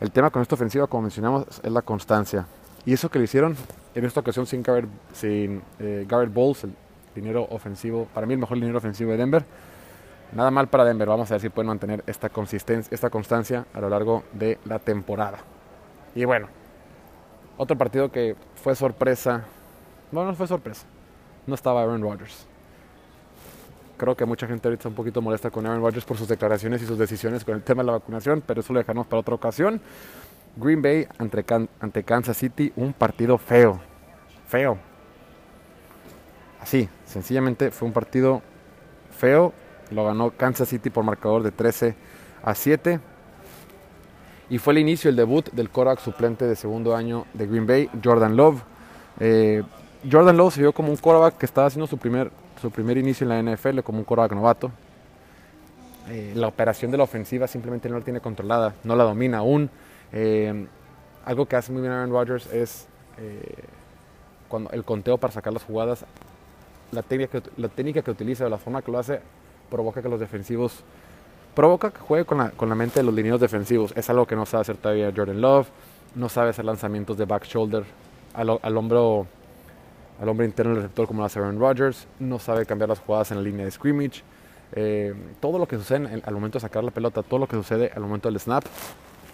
El 0.00 0.10
tema 0.10 0.30
con 0.30 0.42
esta 0.42 0.54
ofensiva, 0.54 0.86
como 0.86 1.02
mencionamos, 1.02 1.46
es 1.62 1.72
la 1.72 1.82
constancia. 1.82 2.46
Y 2.84 2.92
eso 2.92 3.10
que 3.10 3.18
le 3.18 3.24
hicieron 3.24 3.56
en 3.94 4.04
esta 4.04 4.20
ocasión 4.20 4.46
sin 4.46 4.62
Garrett, 4.62 4.88
sin, 5.12 5.62
eh, 5.78 6.04
Garrett 6.06 6.32
Bowles, 6.32 6.64
el 6.64 6.74
dinero 7.14 7.46
ofensivo, 7.50 8.06
para 8.12 8.26
mí 8.26 8.34
el 8.34 8.38
mejor 8.38 8.58
dinero 8.58 8.76
ofensivo 8.76 9.12
de 9.12 9.16
Denver, 9.16 9.44
Nada 10.32 10.50
mal 10.50 10.68
para 10.68 10.84
Denver, 10.84 11.08
vamos 11.08 11.30
a 11.30 11.34
ver 11.34 11.40
si 11.40 11.48
pueden 11.48 11.68
mantener 11.68 12.02
esta 12.06 12.28
consistencia, 12.28 12.92
esta 12.94 13.10
constancia 13.10 13.66
a 13.72 13.80
lo 13.80 13.88
largo 13.88 14.24
de 14.32 14.58
la 14.64 14.78
temporada. 14.78 15.38
Y 16.14 16.24
bueno, 16.24 16.48
otro 17.56 17.76
partido 17.78 18.10
que 18.10 18.36
fue 18.56 18.74
sorpresa, 18.74 19.44
bueno, 20.10 20.30
no 20.30 20.36
fue 20.36 20.46
sorpresa, 20.46 20.86
no 21.46 21.54
estaba 21.54 21.82
Aaron 21.82 22.02
Rodgers. 22.02 22.46
Creo 23.96 24.14
que 24.14 24.26
mucha 24.26 24.46
gente 24.46 24.68
ahorita 24.68 24.80
está 24.80 24.88
un 24.88 24.94
poquito 24.94 25.22
molesta 25.22 25.50
con 25.50 25.64
Aaron 25.64 25.80
Rodgers 25.80 26.04
por 26.04 26.18
sus 26.18 26.28
declaraciones 26.28 26.82
y 26.82 26.86
sus 26.86 26.98
decisiones 26.98 27.44
con 27.44 27.54
el 27.54 27.62
tema 27.62 27.82
de 27.82 27.86
la 27.86 27.92
vacunación, 27.92 28.42
pero 28.46 28.60
eso 28.60 28.72
lo 28.72 28.80
dejamos 28.80 29.06
para 29.06 29.20
otra 29.20 29.34
ocasión. 29.34 29.80
Green 30.56 30.82
Bay 30.82 31.06
ante, 31.18 31.44
ante 31.80 32.02
Kansas 32.02 32.36
City, 32.36 32.72
un 32.76 32.92
partido 32.92 33.38
feo, 33.38 33.80
feo. 34.48 34.78
Así, 36.60 36.88
sencillamente 37.04 37.70
fue 37.70 37.86
un 37.86 37.94
partido 37.94 38.42
feo 39.16 39.54
lo 39.90 40.04
ganó 40.04 40.30
Kansas 40.30 40.68
City 40.68 40.90
por 40.90 41.04
marcador 41.04 41.42
de 41.42 41.52
13 41.52 41.94
a 42.42 42.54
7. 42.54 43.00
Y 44.48 44.58
fue 44.58 44.74
el 44.74 44.78
inicio, 44.78 45.10
el 45.10 45.16
debut 45.16 45.50
del 45.52 45.70
Korak 45.70 45.98
suplente 46.00 46.44
de 46.44 46.54
segundo 46.54 46.94
año 46.94 47.26
de 47.34 47.46
Green 47.46 47.66
Bay, 47.66 47.90
Jordan 48.02 48.36
Love. 48.36 48.62
Eh, 49.18 49.62
Jordan 50.10 50.36
Love 50.36 50.54
se 50.54 50.60
vio 50.60 50.72
como 50.72 50.90
un 50.90 50.96
quarterback 50.96 51.38
que 51.38 51.46
estaba 51.46 51.66
haciendo 51.66 51.86
su 51.88 51.98
primer, 51.98 52.30
su 52.60 52.70
primer 52.70 52.96
inicio 52.96 53.24
en 53.24 53.46
la 53.46 53.56
NFL, 53.56 53.80
como 53.80 53.98
un 53.98 54.04
quarterback 54.04 54.32
novato. 54.32 54.70
Eh, 56.08 56.32
la 56.36 56.46
operación 56.46 56.92
de 56.92 56.98
la 56.98 57.02
ofensiva 57.02 57.48
simplemente 57.48 57.88
no 57.88 57.98
la 57.98 58.04
tiene 58.04 58.20
controlada, 58.20 58.74
no 58.84 58.94
la 58.94 59.02
domina 59.02 59.38
aún. 59.38 59.68
Eh, 60.12 60.66
algo 61.24 61.46
que 61.46 61.56
hace 61.56 61.72
muy 61.72 61.82
bien 61.82 61.92
Aaron 61.92 62.10
Rodgers 62.10 62.46
es 62.52 62.86
cuando 64.48 64.70
el 64.70 64.84
conteo 64.84 65.18
para 65.18 65.32
sacar 65.32 65.52
las 65.52 65.64
jugadas, 65.64 66.04
la 66.92 67.02
técnica, 67.02 67.40
la 67.56 67.68
técnica 67.68 68.02
que 68.02 68.10
utiliza, 68.10 68.48
la 68.48 68.58
forma 68.58 68.82
que 68.82 68.92
lo 68.92 68.98
hace, 68.98 69.20
provoca 69.70 70.02
que 70.02 70.08
los 70.08 70.20
defensivos, 70.20 70.82
provoca 71.54 71.90
que 71.90 72.00
juegue 72.00 72.24
con 72.24 72.38
la, 72.38 72.50
con 72.50 72.68
la 72.68 72.74
mente 72.74 73.00
de 73.00 73.04
los 73.04 73.14
lineos 73.14 73.40
defensivos. 73.40 73.92
Es 73.96 74.10
algo 74.10 74.26
que 74.26 74.36
no 74.36 74.46
sabe 74.46 74.62
hacer 74.62 74.76
todavía 74.76 75.12
Jordan 75.14 75.40
Love, 75.40 75.68
no 76.14 76.28
sabe 76.28 76.50
hacer 76.50 76.64
lanzamientos 76.64 77.16
de 77.16 77.24
back 77.24 77.44
shoulder 77.44 77.84
al, 78.34 78.58
al 78.62 78.76
hombro 78.76 79.26
al 80.20 80.28
hombre 80.28 80.46
interno 80.46 80.72
del 80.72 80.82
receptor 80.82 81.06
como 81.06 81.20
lo 81.20 81.26
hace 81.26 81.38
Aaron 81.38 81.58
Rodgers, 81.58 82.06
no 82.18 82.38
sabe 82.38 82.64
cambiar 82.64 82.88
las 82.88 83.00
jugadas 83.00 83.30
en 83.30 83.38
la 83.38 83.42
línea 83.42 83.64
de 83.64 83.70
scrimmage. 83.70 84.22
Eh, 84.72 85.14
todo 85.40 85.58
lo 85.58 85.66
que 85.66 85.76
sucede 85.76 86.22
al 86.24 86.34
momento 86.34 86.56
de 86.58 86.60
sacar 86.60 86.82
la 86.82 86.90
pelota, 86.90 87.22
todo 87.22 87.40
lo 87.40 87.46
que 87.46 87.56
sucede 87.56 87.92
al 87.94 88.02
momento 88.02 88.28
del 88.28 88.40
snap, 88.40 88.64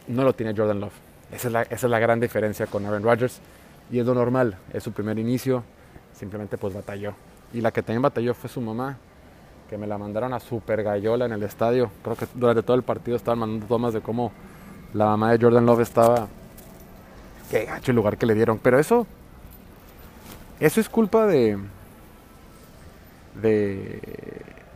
no 0.09 0.25
lo 0.25 0.33
tiene 0.33 0.55
Jordan 0.57 0.81
Love. 0.81 0.93
Esa 1.31 1.49
es 1.49 1.53
la, 1.53 1.63
esa 1.63 1.87
es 1.87 1.91
la 1.91 1.99
gran 1.99 2.21
diferencia 2.21 2.67
con 2.67 2.85
Aaron 2.85 3.03
Rodgers 3.03 3.41
y 3.91 3.99
es 3.99 4.07
lo 4.07 4.15
normal, 4.15 4.57
es 4.73 4.83
su 4.83 4.93
primer 4.93 5.19
inicio, 5.19 5.63
simplemente 6.13 6.59
pues 6.59 6.75
batalló. 6.75 7.15
Y 7.53 7.61
la 7.61 7.71
que 7.71 7.83
también 7.83 8.03
batalló 8.03 8.35
fue 8.35 8.51
su 8.51 8.61
mamá, 8.61 8.99
que 9.73 9.79
me 9.79 9.87
la 9.87 9.97
mandaron 9.97 10.35
a 10.35 10.39
Super 10.39 10.83
Gallola 10.83 11.25
en 11.25 11.33
el 11.33 11.43
estadio. 11.45 11.91
Creo 12.03 12.15
que 12.15 12.27
durante 12.35 12.63
todo 12.63 12.77
el 12.77 12.83
partido 12.83 13.17
estaban 13.17 13.39
mandando 13.39 13.65
tomas 13.65 13.95
de 13.95 14.03
cómo 14.03 14.31
la 14.93 15.07
mamá 15.07 15.33
de 15.33 15.43
Jordan 15.43 15.65
Love 15.65 15.81
estaba. 15.81 16.29
Qué 17.51 17.65
gacho 17.65 17.91
el 17.91 17.97
lugar 17.97 18.19
que 18.19 18.27
le 18.27 18.35
dieron. 18.35 18.59
Pero 18.59 18.79
eso. 18.79 19.07
Eso 20.61 20.79
es 20.79 20.91
culpa 20.91 21.27
de. 21.27 21.57
de. 23.41 23.99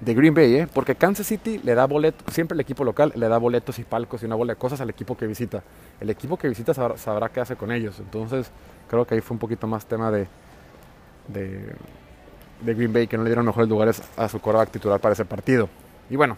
de 0.00 0.14
Green 0.14 0.32
Bay, 0.32 0.54
¿eh? 0.54 0.66
porque 0.72 0.94
Kansas 0.94 1.26
City 1.26 1.60
le 1.62 1.74
da 1.74 1.84
boletos, 1.86 2.32
siempre 2.32 2.54
el 2.54 2.60
equipo 2.60 2.82
local 2.82 3.12
le 3.16 3.28
da 3.28 3.36
boletos 3.36 3.78
y 3.78 3.84
palcos 3.84 4.22
y 4.22 4.24
una 4.24 4.34
bola 4.36 4.54
de 4.54 4.58
cosas 4.58 4.80
al 4.80 4.88
equipo 4.88 5.14
que 5.14 5.26
visita. 5.26 5.62
El 6.00 6.08
equipo 6.08 6.38
que 6.38 6.48
visita 6.48 6.72
sabrá, 6.72 7.28
qué 7.28 7.40
hace 7.40 7.54
con 7.56 7.70
ellos. 7.70 8.00
Entonces, 8.00 8.50
creo 8.88 9.06
que 9.06 9.16
ahí 9.16 9.20
fue 9.20 9.34
un 9.34 9.40
poquito 9.40 9.66
más 9.66 9.84
tema 9.84 10.10
de, 10.10 10.26
de, 11.28 11.74
Green 12.62 12.92
Bay, 12.92 13.06
que 13.06 13.16
no 13.16 13.22
le 13.22 13.30
dieron 13.30 13.44
mejores 13.44 13.68
lugares 13.68 14.02
a 14.16 14.28
su 14.28 14.40
coreback 14.40 14.70
titular 14.70 15.00
para 15.00 15.12
ese 15.12 15.24
partido. 15.24 15.68
Y 16.08 16.16
bueno, 16.16 16.36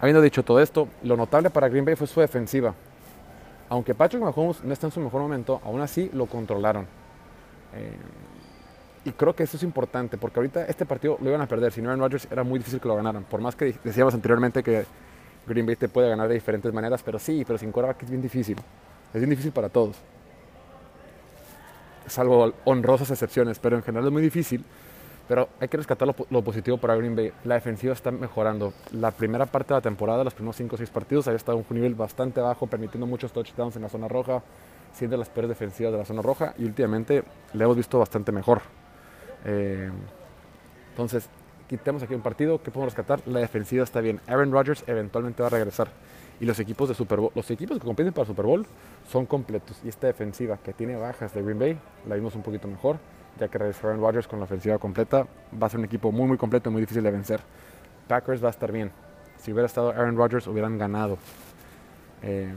habiendo 0.00 0.20
dicho 0.20 0.42
todo 0.42 0.60
esto, 0.60 0.88
lo 1.02 1.16
notable 1.16 1.50
para 1.50 1.68
Green 1.68 1.84
Bay 1.84 1.96
fue 1.96 2.06
su 2.06 2.20
defensiva. 2.20 2.74
Aunque 3.68 3.94
Patrick 3.94 4.22
Mahomes 4.22 4.62
no 4.62 4.72
está 4.72 4.86
en 4.86 4.92
su 4.92 5.00
mejor 5.00 5.22
momento, 5.22 5.60
aún 5.64 5.80
así 5.80 6.10
lo 6.12 6.26
controlaron. 6.26 6.86
Eh, 7.74 7.96
y 9.06 9.12
creo 9.12 9.34
que 9.34 9.42
eso 9.42 9.56
es 9.56 9.62
importante, 9.62 10.16
porque 10.16 10.38
ahorita 10.38 10.64
este 10.66 10.86
partido 10.86 11.18
lo 11.20 11.28
iban 11.28 11.40
a 11.40 11.46
perder. 11.46 11.72
Si 11.72 11.82
no 11.82 11.90
Aaron 11.90 12.00
Rodgers 12.00 12.26
era 12.30 12.42
muy 12.42 12.58
difícil 12.58 12.80
que 12.80 12.88
lo 12.88 12.96
ganaran. 12.96 13.24
Por 13.24 13.40
más 13.40 13.54
que 13.54 13.74
decíamos 13.84 14.14
anteriormente 14.14 14.62
que 14.62 14.86
Green 15.46 15.66
Bay 15.66 15.76
te 15.76 15.88
puede 15.88 16.08
ganar 16.08 16.28
de 16.28 16.34
diferentes 16.34 16.72
maneras, 16.72 17.02
pero 17.02 17.18
sí, 17.18 17.44
pero 17.46 17.58
sin 17.58 17.70
quarterback 17.70 18.02
es 18.02 18.10
bien 18.10 18.22
difícil. 18.22 18.56
Es 19.12 19.20
bien 19.20 19.30
difícil 19.30 19.52
para 19.52 19.68
todos. 19.68 19.96
Salvo 22.06 22.52
honrosas 22.64 23.10
excepciones, 23.10 23.58
pero 23.58 23.76
en 23.76 23.82
general 23.82 24.06
es 24.06 24.12
muy 24.12 24.22
difícil. 24.22 24.64
Pero 25.26 25.48
hay 25.58 25.68
que 25.68 25.76
rescatar 25.78 26.06
lo, 26.06 26.42
positivo 26.42 26.76
para 26.76 26.96
Green 26.96 27.16
Bay. 27.16 27.32
La 27.44 27.54
defensiva 27.54 27.94
está 27.94 28.10
mejorando. 28.10 28.74
La 28.92 29.10
primera 29.10 29.46
parte 29.46 29.72
de 29.72 29.78
la 29.78 29.80
temporada, 29.80 30.22
los 30.22 30.34
primeros 30.34 30.56
5 30.56 30.74
o 30.74 30.78
6 30.78 30.90
partidos, 30.90 31.26
había 31.26 31.36
estado 31.36 31.58
en 31.58 31.64
un 31.68 31.76
nivel 31.76 31.94
bastante 31.94 32.40
bajo, 32.40 32.66
permitiendo 32.66 33.06
muchos 33.06 33.32
touchdowns 33.32 33.76
en 33.76 33.82
la 33.82 33.88
zona 33.88 34.06
roja, 34.06 34.42
siendo 34.92 35.16
las 35.16 35.30
peores 35.30 35.48
defensivas 35.48 35.92
de 35.92 35.98
la 35.98 36.04
zona 36.04 36.20
roja. 36.20 36.54
Y 36.58 36.64
últimamente 36.64 37.24
le 37.54 37.64
hemos 37.64 37.76
visto 37.76 37.98
bastante 37.98 38.32
mejor. 38.32 38.60
Eh, 39.46 39.90
entonces, 40.90 41.28
quitemos 41.68 42.02
aquí 42.02 42.14
un 42.14 42.20
partido. 42.20 42.62
¿Qué 42.62 42.70
podemos 42.70 42.92
rescatar? 42.94 43.26
La 43.26 43.40
defensiva 43.40 43.82
está 43.82 44.00
bien. 44.00 44.20
Aaron 44.26 44.52
Rodgers 44.52 44.84
eventualmente 44.86 45.42
va 45.42 45.46
a 45.46 45.50
regresar. 45.50 45.88
Y 46.38 46.44
los 46.44 46.58
equipos 46.60 46.88
de 46.88 46.94
Super 46.94 47.20
Bowl, 47.20 47.30
los 47.34 47.50
equipos 47.50 47.78
que 47.78 47.84
compiten 47.86 48.12
para 48.12 48.26
Super 48.26 48.44
Bowl 48.44 48.66
son 49.08 49.24
completos. 49.24 49.80
Y 49.84 49.88
esta 49.88 50.06
defensiva 50.06 50.58
que 50.58 50.74
tiene 50.74 50.96
bajas 50.96 51.32
de 51.32 51.42
Green 51.42 51.58
Bay, 51.58 51.78
la 52.06 52.16
vimos 52.16 52.34
un 52.34 52.42
poquito 52.42 52.68
mejor. 52.68 52.98
Ya 53.38 53.48
que 53.48 53.58
regresó 53.58 53.88
Aaron 53.88 54.00
Rodgers 54.00 54.28
con 54.28 54.38
la 54.38 54.44
ofensiva 54.44 54.78
completa, 54.78 55.26
va 55.60 55.66
a 55.66 55.70
ser 55.70 55.80
un 55.80 55.86
equipo 55.86 56.12
muy, 56.12 56.26
muy 56.26 56.36
completo 56.36 56.70
y 56.70 56.72
muy 56.72 56.80
difícil 56.80 57.02
de 57.02 57.10
vencer. 57.10 57.40
Packers 58.06 58.42
va 58.42 58.48
a 58.48 58.50
estar 58.50 58.70
bien. 58.70 58.92
Si 59.38 59.52
hubiera 59.52 59.66
estado 59.66 59.90
Aaron 59.90 60.16
Rodgers, 60.16 60.46
hubieran 60.46 60.78
ganado. 60.78 61.18
Eh, 62.22 62.54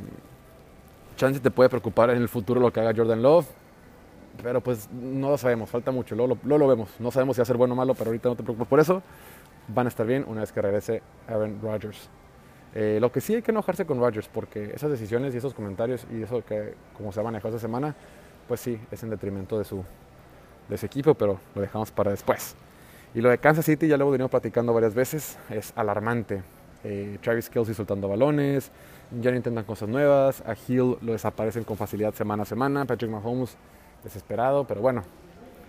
chance 1.16 1.40
te 1.40 1.52
puede 1.52 1.70
preocupar 1.70 2.12
en 2.12 2.18
el 2.18 2.30
futuro 2.30 2.62
lo 2.62 2.72
que 2.72 2.80
haga 2.80 2.94
Jordan 2.96 3.22
Love 3.22 3.48
pero 4.42 4.62
pues 4.62 4.90
no 4.92 5.30
lo 5.30 5.38
sabemos, 5.38 5.70
falta 5.70 5.92
mucho, 5.92 6.16
luego 6.16 6.38
lo, 6.44 6.68
vemos. 6.68 6.90
No 7.00 7.12
sabemos 7.12 7.36
si 7.36 7.42
va 7.42 7.44
a 7.44 7.46
ser 7.46 7.58
bueno 7.58 7.74
o 7.74 7.78
malo, 7.78 7.94
pero 7.94 8.10
ahorita 8.10 8.30
no 8.30 8.36
te 8.36 8.44
preocupes 8.44 8.68
por 8.68 8.80
eso. 8.80 9.02
Van 9.68 9.88
a 9.88 9.90
estar 9.90 10.06
bien 10.06 10.24
una 10.28 10.42
vez 10.42 10.52
que 10.52 10.62
regrese 10.62 11.02
Aaron 11.28 11.60
Rodgers. 11.62 12.10
Eh, 12.74 13.00
lo 13.02 13.12
que 13.12 13.22
sí 13.22 13.36
hay 13.36 13.42
que 13.42 13.52
enojarse 13.52 13.86
con 13.86 14.00
Rodgers, 14.00 14.28
porque 14.28 14.72
esas 14.74 14.92
decisiones 14.92 15.34
y 15.34 15.38
esos 15.38 15.54
comentarios 15.54 16.06
y 16.12 16.22
eso 16.22 16.44
que 16.46 16.76
como 16.96 17.12
se 17.12 17.20
ha 17.20 17.24
manejado 17.24 17.56
esta 17.56 17.68
semana, 17.68 17.96
pues 18.48 18.60
sí, 18.60 18.80
es 18.92 19.04
en 19.04 19.10
detrimento 19.10 19.58
de 19.58 19.66
su, 19.66 19.84
de 20.70 20.76
ese 20.76 20.86
equipo, 20.86 21.14
pero 21.14 21.40
lo 21.56 21.62
dejamos 21.62 21.92
para 21.92 22.12
después. 22.12 22.56
Y 23.14 23.22
lo 23.22 23.30
de 23.30 23.38
Kansas 23.38 23.66
City 23.66 23.88
ya 23.88 23.98
lo 23.98 24.04
hemos 24.04 24.14
venido 24.14 24.30
platicando 24.30 24.74
varias 24.74 24.94
veces, 24.94 25.38
es 25.50 25.74
alarmante. 25.76 26.44
Eh, 26.84 27.18
Travis 27.22 27.50
Kelsey 27.50 27.74
soltando 27.74 28.08
balones, 28.08 28.72
ya 29.20 29.32
no 29.32 29.38
intentan 29.38 29.64
cosas 29.64 29.90
nuevas, 29.90 30.42
a 30.42 30.54
Hill 30.54 30.98
lo 31.02 31.14
desaparecen 31.14 31.64
con 31.64 31.78
facilidad 31.78 32.14
semana 32.14 32.44
a 32.44 32.46
semana, 32.46 32.86
Patrick 32.86 33.10
Mahomes 33.10 33.58
desesperado, 34.04 34.66
pero 34.66 34.82
bueno, 34.82 35.04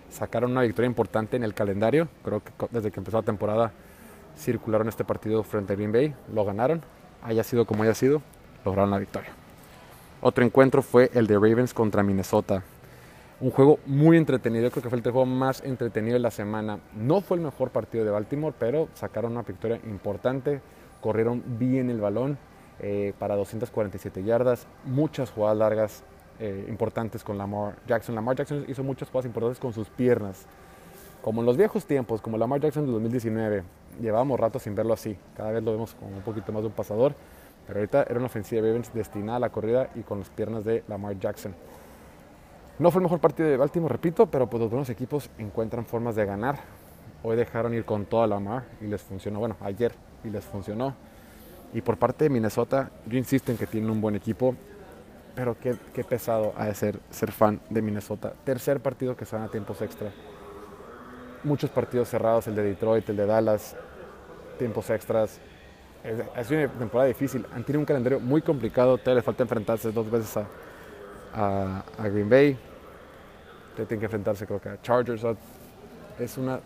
sacaron 0.09 0.51
una 0.51 0.61
victoria 0.61 0.87
importante 0.87 1.37
en 1.37 1.43
el 1.43 1.53
calendario. 1.53 2.07
Creo 2.23 2.41
que 2.43 2.51
desde 2.71 2.91
que 2.91 2.99
empezó 2.99 3.17
la 3.17 3.23
temporada 3.23 3.71
circularon 4.37 4.87
este 4.87 5.03
partido 5.03 5.43
frente 5.43 5.73
a 5.73 5.75
Green 5.75 5.91
Bay, 5.91 6.13
lo 6.33 6.45
ganaron, 6.45 6.81
haya 7.23 7.43
sido 7.43 7.65
como 7.65 7.83
haya 7.83 7.95
sido, 7.95 8.21
lograron 8.65 8.91
la 8.91 8.99
victoria. 8.99 9.31
Otro 10.21 10.43
encuentro 10.43 10.81
fue 10.81 11.09
el 11.13 11.27
de 11.27 11.35
Ravens 11.35 11.73
contra 11.73 12.03
Minnesota. 12.03 12.63
Un 13.41 13.51
juego 13.51 13.79
muy 13.85 14.17
entretenido, 14.17 14.69
creo 14.69 14.83
que 14.83 14.89
fue 14.89 14.97
el 14.97 15.03
juego 15.03 15.25
más 15.25 15.63
entretenido 15.63 16.15
de 16.15 16.19
la 16.19 16.29
semana. 16.29 16.79
No 16.93 17.21
fue 17.21 17.37
el 17.37 17.43
mejor 17.43 17.69
partido 17.69 18.03
de 18.03 18.11
Baltimore, 18.11 18.53
pero 18.59 18.89
sacaron 18.95 19.31
una 19.31 19.43
victoria 19.43 19.79
importante, 19.85 20.59
corrieron 20.99 21.41
bien 21.57 21.89
el 21.89 22.01
balón 22.01 22.37
eh, 22.81 23.13
para 23.17 23.37
247 23.37 24.25
yardas, 24.25 24.67
muchas 24.83 25.31
jugadas 25.31 25.57
largas, 25.57 26.03
eh, 26.41 26.65
importantes 26.67 27.23
con 27.23 27.37
Lamar 27.37 27.77
Jackson. 27.87 28.13
Lamar 28.13 28.35
Jackson 28.35 28.65
hizo 28.67 28.83
muchas 28.83 29.09
cosas 29.09 29.27
importantes 29.27 29.57
con 29.57 29.71
sus 29.71 29.89
piernas. 29.89 30.45
Como 31.21 31.39
en 31.39 31.45
los 31.45 31.55
viejos 31.55 31.85
tiempos, 31.85 32.19
como 32.19 32.37
Lamar 32.37 32.59
Jackson 32.59 32.85
de 32.85 32.91
2019, 32.91 33.63
llevábamos 34.01 34.37
rato 34.37 34.59
sin 34.59 34.75
verlo 34.75 34.93
así. 34.93 35.17
Cada 35.37 35.51
vez 35.51 35.63
lo 35.63 35.71
vemos 35.71 35.95
como 35.95 36.17
un 36.17 36.23
poquito 36.23 36.51
más 36.51 36.61
de 36.61 36.67
un 36.67 36.73
pasador. 36.73 37.13
Pero 37.67 37.79
ahorita 37.79 38.03
era 38.03 38.17
una 38.17 38.25
ofensiva 38.25 38.61
de 38.61 38.67
Ravens 38.67 38.93
destinada 38.93 39.37
a 39.37 39.39
la 39.39 39.49
corrida 39.49 39.91
y 39.95 40.01
con 40.01 40.19
las 40.19 40.29
piernas 40.29 40.65
de 40.65 40.83
Lamar 40.89 41.17
Jackson. 41.17 41.53
No 42.79 42.91
fue 42.91 42.99
el 42.99 43.03
mejor 43.03 43.19
partido 43.19 43.49
de 43.49 43.57
Baltimore, 43.57 43.91
repito, 43.91 44.25
pero 44.25 44.49
pues 44.49 44.61
los 44.61 44.69
buenos 44.69 44.89
equipos 44.89 45.29
encuentran 45.37 45.85
formas 45.85 46.15
de 46.15 46.25
ganar. 46.25 46.59
Hoy 47.23 47.35
dejaron 47.35 47.73
ir 47.73 47.85
con 47.85 48.05
toda 48.05 48.25
Lamar 48.25 48.63
y 48.81 48.85
les 48.85 49.01
funcionó. 49.01 49.39
Bueno, 49.39 49.57
ayer 49.61 49.93
y 50.23 50.29
les 50.29 50.45
funcionó. 50.45 50.95
Y 51.73 51.81
por 51.81 51.97
parte 51.97 52.25
de 52.25 52.29
Minnesota, 52.29 52.89
yo 53.05 53.17
insisto 53.17 53.51
en 53.51 53.57
que 53.57 53.67
tienen 53.67 53.89
un 53.89 54.01
buen 54.01 54.15
equipo 54.15 54.55
pero 55.39 55.55
qué, 55.57 56.03
pesado 56.03 56.53
ha 56.57 56.65
de 56.65 56.75
ser 56.75 56.99
ser 57.09 57.31
fan 57.31 57.61
de 57.69 57.81
Minnesota. 57.81 58.33
Tercer 58.43 58.81
partido 58.81 59.15
que 59.15 59.23
se 59.23 59.37
van 59.37 59.45
a 59.45 59.47
tiempos 59.47 59.81
extra. 59.81 60.11
Muchos 61.45 61.69
partidos 61.69 62.09
cerrados, 62.09 62.47
el 62.47 62.55
de 62.55 62.63
Detroit, 62.63 63.07
el 63.07 63.15
de 63.15 63.25
Dallas, 63.25 63.73
tiempos 64.57 64.89
extras. 64.89 65.39
Sido 66.43 66.59
una 66.59 66.69
temporada 66.73 67.07
difícil. 67.07 67.45
Han 67.55 67.63
tenido 67.63 67.79
un 67.79 67.85
calendario 67.85 68.19
muy 68.19 68.41
complicado. 68.41 68.97
Todavía 68.97 69.15
les 69.15 69.23
falta 69.23 69.43
enfrentarse 69.43 69.93
dos 69.93 70.11
veces 70.11 70.43
a, 71.33 71.83
Green 71.99 72.29
Bay. 72.29 72.57
Tienen 73.85 73.99
que 73.99 74.05
enfrentarse 74.05 74.45
creo 74.45 74.61
que 74.61 74.69
a 74.69 74.81
Chargers. 74.81 75.23
Es 76.19 76.37
una, 76.37 76.59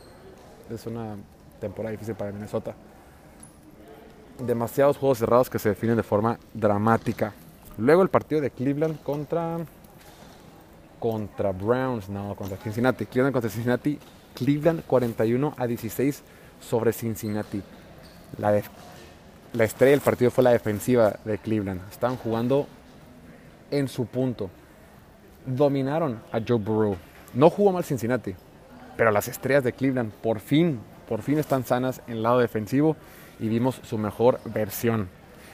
es 0.69 0.85
una 0.85 1.15
temporada 1.59 1.91
difícil 1.91 2.15
para 2.15 2.31
Minnesota. 2.31 2.73
Demasiados 4.39 4.97
juegos 4.97 5.19
cerrados 5.19 5.49
que 5.49 5.59
se 5.59 5.69
definen 5.69 5.95
de 5.95 6.03
forma 6.03 6.39
dramática. 6.53 7.33
Luego 7.77 8.01
el 8.01 8.09
partido 8.09 8.41
de 8.41 8.49
Cleveland 8.49 9.01
contra 9.03 9.59
contra 10.99 11.51
Browns, 11.51 12.07
no, 12.07 12.33
contra 12.35 12.57
Cincinnati. 12.57 13.05
Cleveland 13.05 13.33
contra 13.33 13.49
Cincinnati. 13.49 13.99
Cleveland 14.33 14.83
41 14.87 15.53
a 15.57 15.67
16 15.67 16.23
sobre 16.61 16.93
Cincinnati. 16.93 17.61
La, 18.37 18.61
la 19.51 19.63
estrella 19.63 19.91
del 19.91 20.01
partido 20.01 20.31
fue 20.31 20.45
la 20.45 20.51
defensiva 20.51 21.19
de 21.25 21.37
Cleveland. 21.37 21.81
Estaban 21.91 22.15
jugando 22.15 22.67
en 23.69 23.87
su 23.87 24.05
punto. 24.05 24.49
Dominaron 25.45 26.19
a 26.31 26.39
Joe 26.45 26.57
Burrow. 26.57 26.97
No 27.33 27.49
jugó 27.49 27.71
mal 27.71 27.83
Cincinnati, 27.83 28.35
pero 28.97 29.11
las 29.11 29.27
estrellas 29.27 29.63
de 29.63 29.73
Cleveland 29.73 30.11
por 30.11 30.39
fin, 30.39 30.79
por 31.07 31.21
fin 31.21 31.39
están 31.39 31.65
sanas 31.65 32.01
en 32.07 32.17
el 32.17 32.23
lado 32.23 32.39
defensivo 32.39 32.95
y 33.39 33.47
vimos 33.47 33.79
su 33.83 33.97
mejor 33.97 34.39
versión. 34.45 35.09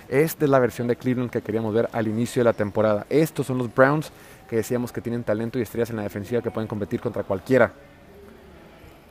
Esta 0.10 0.46
es 0.46 0.52
la 0.52 0.60
versión 0.60 0.88
de 0.88 0.96
Cleveland 0.96 1.30
que 1.30 1.42
queríamos 1.42 1.74
ver 1.74 1.88
al 1.92 2.08
inicio 2.08 2.42
de 2.42 2.46
la 2.46 2.54
temporada. 2.54 3.06
Estos 3.10 3.46
son 3.46 3.60
los 3.60 3.74
Browns 3.74 4.12
que 4.50 4.56
decíamos 4.56 4.92
que 4.92 5.02
tienen 5.02 5.24
talento 5.24 5.60
y 5.60 5.62
estrellas 5.62 5.92
en 5.92 5.98
la 5.98 6.04
defensiva 6.04 6.42
que 6.42 6.50
pueden 6.50 6.68
competir 6.68 7.00
contra 7.00 7.24
cualquiera. 7.24 7.72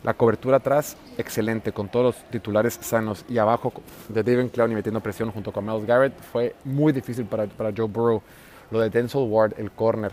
La 0.02 0.14
cobertura 0.14 0.58
atrás, 0.58 0.96
excelente, 1.16 1.72
con 1.72 1.88
todos 1.88 2.04
los 2.16 2.30
titulares 2.30 2.78
sanos. 2.80 3.24
Y 3.28 3.38
abajo 3.38 3.72
de 4.08 4.22
David 4.22 4.50
Clowney 4.50 4.76
metiendo 4.76 5.00
presión 5.00 5.30
junto 5.30 5.52
con 5.52 5.64
Miles 5.64 5.86
Garrett 5.86 6.18
fue 6.20 6.54
muy 6.64 6.92
difícil 6.92 7.24
para, 7.26 7.48
Joe 7.76 7.88
Burrow. 7.88 8.22
Lo 8.70 8.80
de 8.80 8.90
Denzel 8.90 9.28
Ward, 9.28 9.54
el 9.56 9.70
corner, 9.70 10.12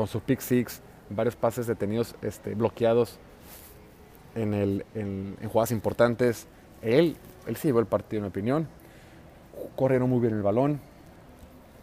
con 0.00 0.06
su 0.06 0.20
pick 0.20 0.40
six, 0.40 0.80
varios 1.10 1.36
pases 1.36 1.66
detenidos, 1.66 2.14
este, 2.22 2.54
bloqueados 2.54 3.18
en, 4.34 4.54
el, 4.54 4.86
en, 4.94 5.36
jugadas 5.46 5.72
importantes. 5.72 6.46
Él, 6.80 7.18
él 7.46 7.56
sí 7.56 7.68
llevó 7.68 7.80
el 7.80 7.86
partido, 7.86 8.20
en 8.20 8.22
mi 8.22 8.28
opinión 8.28 8.66
corrieron 9.76 10.08
muy 10.08 10.20
bien 10.20 10.32
el 10.32 10.40
balón. 10.40 10.80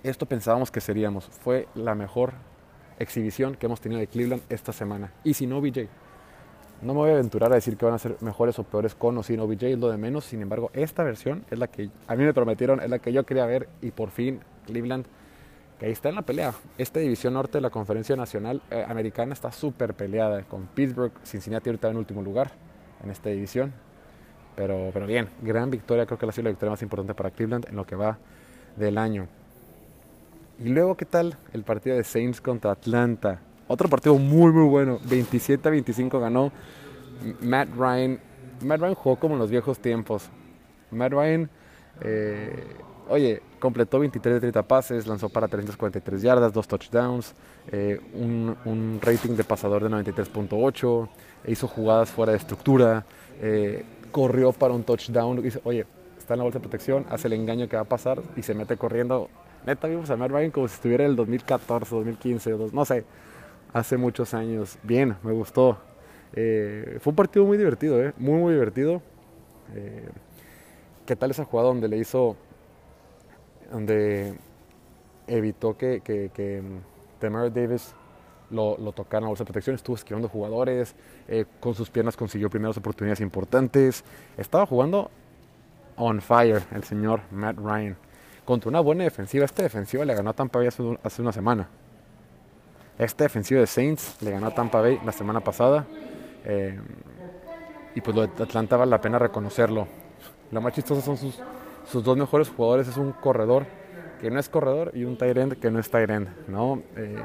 Esto 0.02 0.26
pensábamos 0.26 0.72
que 0.72 0.82
seríamos. 0.82 1.26
Fue 1.26 1.68
la 1.76 1.94
mejor 1.94 2.34
exhibición 2.98 3.54
que 3.54 3.68
hemos 3.68 3.82
tenido 3.82 4.00
de 4.00 4.08
Cleveland 4.08 4.42
esta 4.50 4.74
semana. 4.74 5.14
Y 5.24 5.36
si 5.36 5.46
no 5.46 5.62
BJ. 5.62 5.88
No 6.82 6.96
me 6.96 7.02
voy 7.02 7.12
a 7.12 7.14
aventurar 7.14 7.52
a 7.52 7.56
decir 7.56 7.78
que 7.78 7.86
van 7.86 7.94
a 7.94 8.00
ser 8.00 8.18
mejores 8.22 8.58
o 8.58 8.64
peores 8.64 8.96
con 8.96 9.16
o 9.20 9.22
sin 9.22 9.40
OBJ, 9.40 9.64
es 9.64 9.78
lo 9.78 9.90
de 9.90 9.98
menos. 9.98 10.26
Sin 10.26 10.42
embargo, 10.42 10.72
esta 10.74 11.04
versión 11.04 11.46
es 11.52 11.60
la 11.60 11.68
que 11.68 11.92
a 12.08 12.16
mí 12.16 12.24
me 12.24 12.34
prometieron, 12.34 12.82
es 12.82 12.90
la 12.90 12.98
que 12.98 13.14
yo 13.14 13.28
quería 13.28 13.46
ver 13.46 13.70
y 13.80 13.92
por 13.92 14.10
fin 14.10 14.40
Cleveland, 14.66 15.06
que 15.80 15.86
ahí 15.86 15.92
está 15.92 16.10
en 16.10 16.16
la 16.16 16.22
pelea. 16.22 16.54
Esta 16.78 17.00
división 17.00 17.34
norte 17.34 17.58
de 17.58 17.62
la 17.62 17.70
Conferencia 17.70 18.16
Nacional 18.16 18.62
eh, 18.72 18.86
Americana 18.88 19.34
está 19.34 19.52
súper 19.52 19.94
peleada 19.94 20.44
con 20.44 20.68
Pittsburgh, 20.68 21.12
Cincinnati 21.24 21.70
ahorita 21.70 21.90
en 21.90 21.98
último 21.98 22.22
lugar 22.22 22.52
en 23.04 23.12
esta 23.12 23.30
división. 23.30 23.74
Pero, 24.56 24.90
pero 24.92 25.06
bien, 25.06 25.30
gran 25.42 25.70
victoria, 25.70 26.06
creo 26.06 26.18
que 26.18 26.26
ha 26.26 26.32
sido 26.32 26.46
la 26.46 26.50
victoria 26.50 26.72
más 26.72 26.82
importante 26.82 27.14
para 27.14 27.30
Cleveland 27.30 27.68
en 27.70 27.76
lo 27.76 27.86
que 27.86 27.96
va 27.96 28.18
del 28.76 28.98
año. 28.98 29.28
Y 30.60 30.70
luego, 30.70 30.98
¿qué 30.98 31.06
tal 31.06 31.38
el 31.54 31.64
partido 31.64 31.96
de 31.96 32.04
Saints 32.04 32.42
contra 32.42 32.72
Atlanta? 32.72 33.40
Otro 33.68 33.88
partido 33.88 34.18
muy, 34.18 34.52
muy 34.52 34.68
bueno. 34.68 35.00
27 35.08 35.68
a 35.68 35.72
25 35.72 36.20
ganó 36.20 36.52
Matt 37.42 37.70
Ryan. 37.78 38.20
Matt 38.64 38.80
Ryan 38.80 38.96
jugó 38.96 39.18
como 39.18 39.36
en 39.36 39.40
los 39.40 39.52
viejos 39.52 39.78
tiempos. 39.78 40.30
Matt 40.90 41.12
Ryan, 41.12 41.50
eh, 42.02 42.64
oye, 43.10 43.42
completó 43.60 44.00
23 44.00 44.36
de 44.36 44.40
30 44.40 44.64
pases, 44.64 45.08
lanzó 45.08 45.30
para 45.30 45.48
343 45.48 46.22
yardas, 46.22 46.54
dos 46.54 46.68
touchdowns, 46.68 47.34
eh, 47.72 48.00
un, 48.14 49.00
rating 49.02 49.36
de 49.36 49.44
pasador 49.44 49.84
de 49.84 49.90
93.8, 49.90 51.10
hizo 51.48 51.68
jugadas 51.68 52.10
fuera 52.10 52.32
de 52.32 52.38
estructura, 52.38 53.06
eh, 53.42 53.84
corrió 54.12 54.52
para 54.52 54.74
un 54.74 54.84
touchdown. 54.84 55.44
Oye, 55.64 55.86
está 56.18 56.34
en 56.34 56.40
la 56.40 56.44
bolsa 56.44 56.60
de 56.60 56.64
protección, 56.64 57.06
hace 57.10 57.28
el 57.28 57.34
engaño 57.34 57.68
que 57.68 57.76
va 57.76 57.84
a 57.84 57.86
pasar 57.86 58.22
y 58.36 58.44
se 58.44 58.54
mete 58.54 58.78
corriendo. 58.78 59.30
Neta, 59.66 59.88
vimos 59.88 60.10
a 60.10 60.16
Matt 60.16 60.32
Ryan 60.32 60.52
como 60.52 60.68
si 60.68 60.76
estuviera 60.76 61.04
en 61.04 61.12
el 61.12 61.16
2014, 61.16 61.96
2015, 61.96 62.56
no 62.72 62.86
sé, 62.86 63.04
hace 63.74 63.98
muchos 63.98 64.34
años. 64.34 64.78
Bien, 64.84 65.16
me 65.24 65.32
gustó. 65.32 65.78
Eh, 66.34 67.00
fue 67.02 67.12
un 67.12 67.16
partido 67.16 67.46
muy 67.46 67.58
divertido, 67.58 67.98
muy, 68.18 68.40
muy 68.40 68.54
divertido. 68.54 69.02
¿Qué 71.08 71.16
tal 71.16 71.32
esa 71.32 71.46
jugada 71.46 71.70
donde 71.70 71.88
le 71.88 71.98
hizo, 71.98 72.36
donde 73.72 74.36
evitó 75.28 75.78
que, 75.78 76.02
que, 76.02 76.32
que 76.34 76.62
Davis 77.20 77.94
lo, 78.50 78.78
lo 78.78 78.92
tocaran 78.92 79.26
a 79.26 79.28
bolsa 79.28 79.44
de 79.44 79.48
protección? 79.48 79.76
Estuvo 79.76 79.96
esquivando 79.96 80.30
jugadores, 80.30 80.96
eh, 81.28 81.46
con 81.60 81.74
sus 81.74 81.90
piernas 81.90 82.16
consiguió 82.16 82.50
primeras 82.50 82.78
oportunidades 82.78 83.22
importantes. 83.22 84.04
Estaba 84.38 84.66
jugando 84.66 85.10
on 85.98 86.22
fire 86.22 86.64
el 86.74 86.84
señor 86.84 87.22
Matt 87.32 87.58
Ryan 87.58 87.98
contra 88.46 88.70
una 88.70 88.80
buena 88.80 89.04
defensiva. 89.04 89.46
Esta 89.46 89.64
defensiva 89.64 90.06
le 90.06 90.16
ganó 90.16 90.30
a 90.30 90.34
Tampa 90.34 90.60
Bay 90.60 90.68
hace, 90.70 90.98
hace 91.04 91.22
una 91.22 91.34
semana. 91.34 91.68
Esta 92.98 93.26
defensiva 93.26 93.60
de 93.60 93.68
Saints 93.68 94.18
le 94.22 94.32
ganó 94.32 94.48
a 94.48 94.56
Tampa 94.56 94.82
Bay 94.82 95.00
la 95.06 95.12
semana 95.12 95.42
pasada. 95.42 95.86
Eh, 96.46 96.80
y 97.94 98.02
pues 98.02 98.16
lo 98.16 98.26
de 98.26 98.44
Atlanta 98.44 98.78
vale 98.78 98.92
la 98.92 99.02
pena 99.02 99.20
reconocerlo. 99.20 99.88
Lo 100.52 100.62
más 100.62 100.74
chistoso 100.74 101.02
son 101.02 101.18
sus, 101.18 101.42
sus 101.90 102.04
dos 102.04 102.18
mejores 102.18 102.50
jugadores. 102.50 102.88
Es 102.88 102.98
un 102.98 103.12
corredor 103.12 103.66
que 104.20 104.32
no 104.32 104.40
es 104.40 104.50
corredor 104.50 104.92
y 104.94 105.04
un 105.04 105.18
tight 105.18 105.38
end 105.38 105.60
que 105.60 105.72
no 105.72 105.80
es 105.80 105.90
tight 105.90 106.10
end. 106.10 106.30
¿no? 106.48 106.82
Eh, 106.96 107.22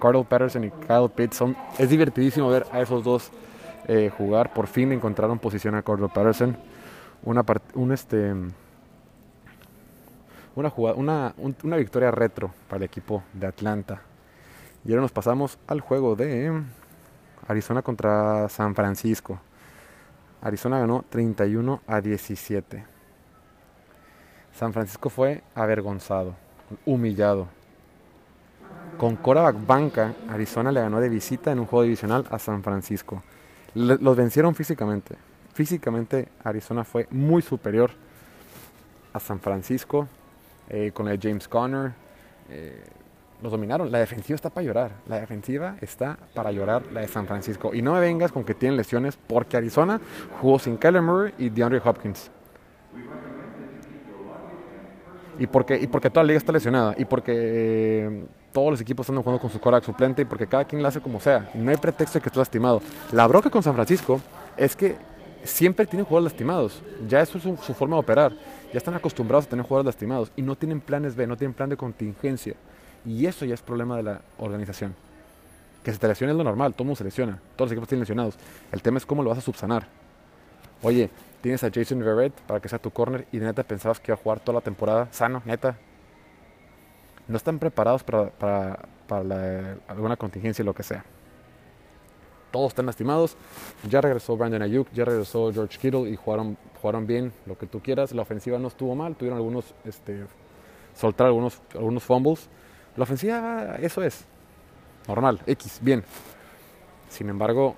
Cardell 0.00 0.24
Patterson 0.24 0.64
y 0.64 0.70
Kyle 0.70 1.10
Pitts 1.14 1.36
son, 1.36 1.56
es 1.78 1.90
divertidísimo 1.90 2.48
ver 2.48 2.66
a 2.72 2.80
esos 2.80 3.04
dos 3.04 3.30
eh, 3.86 4.10
jugar. 4.16 4.52
Por 4.52 4.66
fin 4.66 4.92
encontraron 4.92 5.38
posición 5.38 5.74
a 5.74 5.82
Cardell 5.82 6.08
Patterson. 6.08 6.56
Una, 7.22 7.44
un, 7.74 7.92
este, 7.92 8.34
una, 10.54 10.70
jugada, 10.70 10.96
una, 10.96 11.34
una 11.62 11.76
victoria 11.76 12.10
retro 12.10 12.50
para 12.68 12.78
el 12.78 12.84
equipo 12.84 13.22
de 13.34 13.46
Atlanta. 13.46 14.02
Y 14.84 14.90
ahora 14.90 15.02
nos 15.02 15.12
pasamos 15.12 15.58
al 15.66 15.80
juego 15.80 16.16
de 16.16 16.62
Arizona 17.46 17.82
contra 17.82 18.48
San 18.48 18.74
Francisco. 18.74 19.38
Arizona 20.40 20.78
ganó 20.78 21.04
31 21.10 21.82
a 21.86 22.00
17. 22.00 22.99
San 24.54 24.72
Francisco 24.72 25.08
fue 25.10 25.42
avergonzado, 25.54 26.34
humillado. 26.84 27.48
Con 28.98 29.16
Coraback 29.16 29.66
banca, 29.66 30.14
Arizona 30.28 30.70
le 30.70 30.80
ganó 30.80 31.00
de 31.00 31.08
visita 31.08 31.52
en 31.52 31.60
un 31.60 31.66
juego 31.66 31.84
divisional 31.84 32.26
a 32.30 32.38
San 32.38 32.62
Francisco. 32.62 33.22
los 33.74 34.16
vencieron 34.16 34.54
físicamente. 34.54 35.16
Físicamente 35.54 36.28
Arizona 36.44 36.84
fue 36.84 37.06
muy 37.10 37.42
superior 37.42 37.90
a 39.12 39.20
San 39.20 39.40
Francisco 39.40 40.06
eh, 40.68 40.90
con 40.92 41.08
el 41.08 41.18
James 41.20 41.48
Conner. 41.48 41.92
Eh, 42.48 42.82
los 43.42 43.52
dominaron. 43.52 43.90
La 43.90 43.98
defensiva 43.98 44.34
está 44.34 44.50
para 44.50 44.66
llorar. 44.66 44.90
La 45.06 45.18
defensiva 45.20 45.76
está 45.80 46.18
para 46.34 46.52
llorar, 46.52 46.82
la 46.92 47.00
de 47.00 47.08
San 47.08 47.26
Francisco. 47.26 47.74
Y 47.74 47.82
no 47.82 47.94
me 47.94 48.00
vengas 48.00 48.32
con 48.32 48.44
que 48.44 48.54
tienen 48.54 48.76
lesiones, 48.76 49.16
porque 49.16 49.56
Arizona 49.56 50.00
jugó 50.40 50.58
sin 50.58 50.76
Kyler 50.76 51.02
Murray 51.02 51.34
y 51.38 51.48
DeAndre 51.48 51.80
Hopkins. 51.82 52.30
Y 55.40 55.46
porque, 55.46 55.76
y 55.76 55.88
porque 55.88 56.10
toda 56.10 56.22
la 56.22 56.28
liga 56.28 56.38
está 56.38 56.52
lesionada. 56.52 56.94
Y 56.96 57.04
porque 57.04 57.32
eh, 57.34 58.24
todos 58.52 58.70
los 58.70 58.80
equipos 58.80 59.04
están 59.08 59.20
jugando 59.20 59.40
con 59.40 59.50
su 59.50 59.58
corax 59.58 59.86
suplente. 59.86 60.22
Y 60.22 60.24
porque 60.26 60.46
cada 60.46 60.64
quien 60.64 60.80
lo 60.82 60.86
hace 60.86 61.00
como 61.00 61.18
sea. 61.18 61.50
No 61.54 61.70
hay 61.70 61.78
pretexto 61.78 62.18
de 62.18 62.22
que 62.22 62.28
esté 62.28 62.38
lastimado. 62.38 62.80
La 63.10 63.26
broca 63.26 63.50
con 63.50 63.62
San 63.62 63.74
Francisco 63.74 64.20
es 64.56 64.76
que 64.76 64.96
siempre 65.42 65.86
tienen 65.86 66.04
jugadores 66.04 66.32
lastimados. 66.32 66.82
Ya 67.08 67.20
eso 67.20 67.38
es 67.38 67.42
su, 67.42 67.56
su 67.56 67.74
forma 67.74 67.96
de 67.96 68.00
operar. 68.00 68.32
Ya 68.72 68.78
están 68.78 68.94
acostumbrados 68.94 69.46
a 69.46 69.48
tener 69.48 69.64
jugadores 69.64 69.86
lastimados. 69.86 70.30
Y 70.36 70.42
no 70.42 70.54
tienen 70.54 70.80
planes 70.80 71.16
B, 71.16 71.26
no 71.26 71.36
tienen 71.36 71.54
plan 71.54 71.70
de 71.70 71.76
contingencia. 71.76 72.54
Y 73.04 73.24
eso 73.24 73.44
ya 73.44 73.54
es 73.54 73.62
problema 73.62 73.96
de 73.96 74.02
la 74.02 74.20
organización. 74.38 74.94
Que 75.82 75.92
se 75.92 75.98
te 75.98 76.06
lesione 76.06 76.32
es 76.32 76.36
lo 76.36 76.44
normal, 76.44 76.74
todo 76.74 76.84
mundo 76.84 76.98
se 76.98 77.04
lesiona, 77.04 77.40
todos 77.56 77.70
los 77.70 77.72
equipos 77.72 77.88
tienen 77.88 78.00
lesionados. 78.00 78.34
El 78.70 78.82
tema 78.82 78.98
es 78.98 79.06
cómo 79.06 79.22
lo 79.22 79.30
vas 79.30 79.38
a 79.38 79.42
subsanar. 79.42 79.86
Oye, 80.82 81.08
tienes 81.40 81.64
a 81.64 81.70
Jason 81.72 82.00
Verrett 82.00 82.32
para 82.42 82.60
que 82.60 82.68
sea 82.68 82.78
tu 82.78 82.90
corner 82.90 83.26
y 83.32 83.38
neta 83.38 83.62
pensabas 83.62 84.00
que 84.00 84.10
iba 84.10 84.18
a 84.18 84.22
jugar 84.22 84.40
toda 84.40 84.56
la 84.56 84.60
temporada 84.60 85.08
sano, 85.10 85.42
neta. 85.44 85.76
No 87.28 87.36
están 87.36 87.58
preparados 87.58 88.02
para, 88.02 88.30
para, 88.30 88.80
para 89.06 89.76
alguna 89.88 90.16
contingencia 90.16 90.62
y 90.62 90.66
lo 90.66 90.74
que 90.74 90.82
sea. 90.82 91.04
Todos 92.50 92.68
están 92.68 92.86
lastimados. 92.86 93.36
Ya 93.88 94.00
regresó 94.00 94.36
Brandon 94.36 94.62
Ayuk, 94.62 94.90
ya 94.92 95.04
regresó 95.04 95.52
George 95.52 95.78
Kittle 95.78 96.10
y 96.10 96.16
jugaron, 96.16 96.56
jugaron 96.80 97.06
bien, 97.06 97.32
lo 97.46 97.56
que 97.56 97.66
tú 97.66 97.80
quieras. 97.80 98.12
La 98.12 98.22
ofensiva 98.22 98.58
no 98.58 98.68
estuvo 98.68 98.96
mal, 98.96 99.14
tuvieron 99.14 99.36
algunos, 99.36 99.72
este, 99.84 100.26
soltar 100.94 101.28
algunos, 101.28 101.62
algunos 101.74 102.02
fumbles 102.02 102.48
la 102.96 103.04
ofensiva, 103.04 103.76
eso 103.80 104.02
es. 104.02 104.24
Normal, 105.06 105.40
X, 105.46 105.78
bien. 105.80 106.04
Sin 107.08 107.28
embargo, 107.28 107.76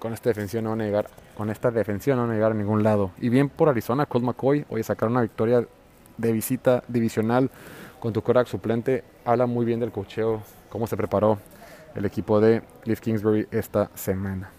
con 0.00 0.12
esta 0.12 0.30
defensiva 0.30 0.62
no 0.62 0.70
van 0.70 0.80
a 0.80 0.84
llegar, 0.84 1.08
con 1.36 1.50
esta 1.50 1.70
defensiva 1.70 2.16
no 2.16 2.22
van 2.22 2.32
a 2.32 2.34
llegar 2.34 2.50
a 2.50 2.54
ningún 2.54 2.82
lado. 2.82 3.12
Y 3.20 3.28
bien 3.28 3.48
por 3.48 3.68
Arizona, 3.68 4.06
Colt 4.06 4.24
McCoy, 4.24 4.64
hoy 4.68 4.82
sacar 4.82 5.08
una 5.08 5.20
victoria 5.20 5.64
de 6.16 6.32
visita 6.32 6.82
divisional 6.88 7.50
con 8.00 8.12
tu 8.12 8.22
corax 8.22 8.50
suplente, 8.50 9.04
habla 9.24 9.46
muy 9.46 9.64
bien 9.64 9.78
del 9.78 9.92
cocheo, 9.92 10.42
cómo 10.70 10.86
se 10.86 10.96
preparó 10.96 11.38
el 11.94 12.04
equipo 12.04 12.40
de 12.40 12.62
Cliff 12.82 13.00
Kingsbury 13.00 13.46
esta 13.50 13.90
semana. 13.94 14.50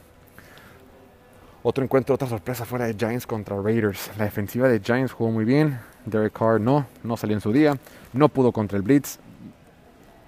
Otro 1.64 1.84
encuentro, 1.84 2.16
otra 2.16 2.28
sorpresa 2.28 2.66
fuera 2.66 2.86
de 2.86 2.94
Giants 2.94 3.28
contra 3.28 3.60
Raiders. 3.60 4.10
La 4.18 4.26
defensiva 4.26 4.68
de 4.68 4.80
Giants 4.80 5.12
jugó 5.12 5.32
muy 5.32 5.46
bien. 5.46 5.80
Derek 6.06 6.34
Carr 6.34 6.60
no, 6.60 6.88
no 7.04 7.18
salió 7.18 7.36
en 7.36 7.42
su 7.42 7.52
día. 7.52 7.78
No 8.14 8.30
pudo 8.30 8.52
contra 8.52 8.78
el 8.78 8.84
Blitz. 8.84 9.20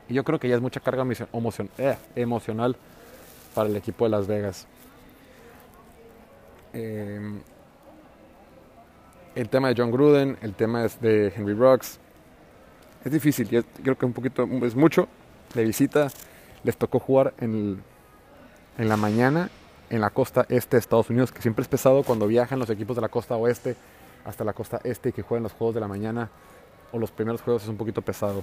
Y 0.10 0.14
yo 0.14 0.24
creo 0.24 0.40
que 0.40 0.48
ya 0.48 0.56
es 0.56 0.62
mucha 0.62 0.80
carga 0.80 1.04
eh, 1.80 1.98
emocional 2.16 2.76
para 3.56 3.68
el 3.68 3.76
equipo 3.76 4.06
de 4.06 4.12
Las 4.12 4.28
Vegas. 4.28 4.68
Em, 6.74 7.42
el 9.36 9.50
tema 9.50 9.70
de 9.70 9.76
John 9.78 9.92
Gruden, 9.92 10.38
el 10.42 10.54
tema 10.54 10.88
de 11.02 11.34
Henry 11.36 11.54
Rocks. 11.54 12.00
Es 13.06 13.12
difícil, 13.12 13.48
creo 13.84 13.98
que 13.98 14.06
un 14.06 14.14
poquito, 14.14 14.48
es 14.64 14.76
mucho. 14.76 15.08
De 15.54 15.64
visita, 15.64 16.08
les 16.64 16.76
tocó 16.78 17.00
jugar 17.00 17.34
en, 17.40 17.84
en 18.78 18.90
la 18.90 18.98
mañana 18.98 19.50
en 19.90 20.02
la 20.02 20.10
costa 20.10 20.46
este 20.50 20.78
de 20.78 20.80
Estados 20.80 21.12
Unidos, 21.12 21.32
que 21.32 21.42
siempre 21.42 21.62
es 21.62 21.68
pesado 21.68 22.02
cuando 22.02 22.26
viajan 22.26 22.58
los 22.58 22.70
equipos 22.72 22.96
de 22.96 23.02
la 23.04 23.10
costa 23.10 23.36
oeste 23.36 23.76
hasta 24.26 24.44
la 24.44 24.54
costa 24.54 24.80
este 24.84 25.10
y 25.10 25.12
que 25.12 25.22
juegan 25.22 25.44
los 25.44 25.54
juegos 25.54 25.76
de 25.76 25.82
la 25.82 25.88
mañana 25.88 26.32
o 26.92 26.98
los 26.98 27.12
primeros 27.12 27.42
juegos 27.42 27.64
es 27.64 27.70
un 27.70 27.78
poquito 27.78 28.02
pesado. 28.02 28.42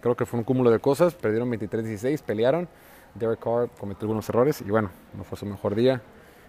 Creo 0.00 0.14
que 0.14 0.26
fue 0.26 0.38
un 0.38 0.44
cúmulo 0.44 0.70
de 0.70 0.78
cosas, 0.78 1.14
perdieron 1.14 1.50
23-16, 1.50 2.22
pelearon, 2.22 2.68
Derek 3.14 3.40
Carr 3.40 3.68
cometió 3.80 4.02
algunos 4.02 4.28
errores 4.28 4.60
y 4.60 4.70
bueno, 4.70 4.90
no 5.16 5.24
fue 5.24 5.36
su 5.36 5.46
mejor 5.46 5.74
día, 5.74 6.02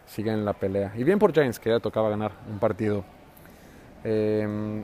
siguen 0.08 0.36
en 0.36 0.46
la 0.46 0.54
pelea. 0.54 0.94
Y 0.96 1.04
bien 1.04 1.20
por 1.20 1.34
Giants, 1.34 1.60
que 1.60 1.70
ya 1.70 1.80
tocaba 1.80 2.10
ganar 2.10 2.32
un 2.50 2.58
partido. 2.58 3.04
Em, 4.04 4.84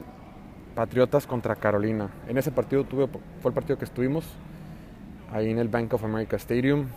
Patriotas 0.76 1.28
contra 1.28 1.56
Carolina. 1.56 2.10
En 2.28 2.38
ese 2.38 2.52
partido 2.52 2.84
tuve, 2.84 3.08
fue 3.42 3.50
el 3.50 3.54
partido 3.54 3.78
que 3.78 3.86
estuvimos 3.86 4.26
ahí 5.32 5.50
en 5.52 5.60
el 5.60 5.68
Bank 5.68 5.94
of 5.94 6.04
America 6.04 6.36
Stadium 6.36 6.88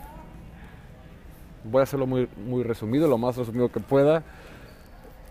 voy 1.71 1.81
a 1.81 1.83
hacerlo 1.83 2.07
muy, 2.07 2.29
muy 2.37 2.63
resumido, 2.63 3.09
lo 3.09 3.19
más 3.19 3.37
resumido 3.37 3.71
que 3.71 3.81
pueda. 3.81 4.23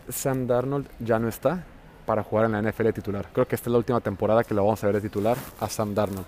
Sam 0.10 0.48
Darnold 0.48 0.88
ya 1.00 1.20
no 1.20 1.28
está 1.28 1.64
para 2.06 2.24
jugar 2.24 2.46
en 2.46 2.52
la 2.52 2.62
NFL 2.62 2.90
titular. 2.90 3.28
Creo 3.34 3.48
que 3.48 3.56
esta 3.56 3.70
es 3.70 3.72
la 3.72 3.78
última 3.78 4.00
temporada 4.02 4.44
que 4.44 4.54
lo 4.54 4.64
vamos 4.64 4.84
a 4.84 4.88
ver 4.88 4.96
de 4.96 5.02
titular 5.02 5.38
a 5.60 5.68
Sam 5.68 5.96
Darnold. 5.96 6.26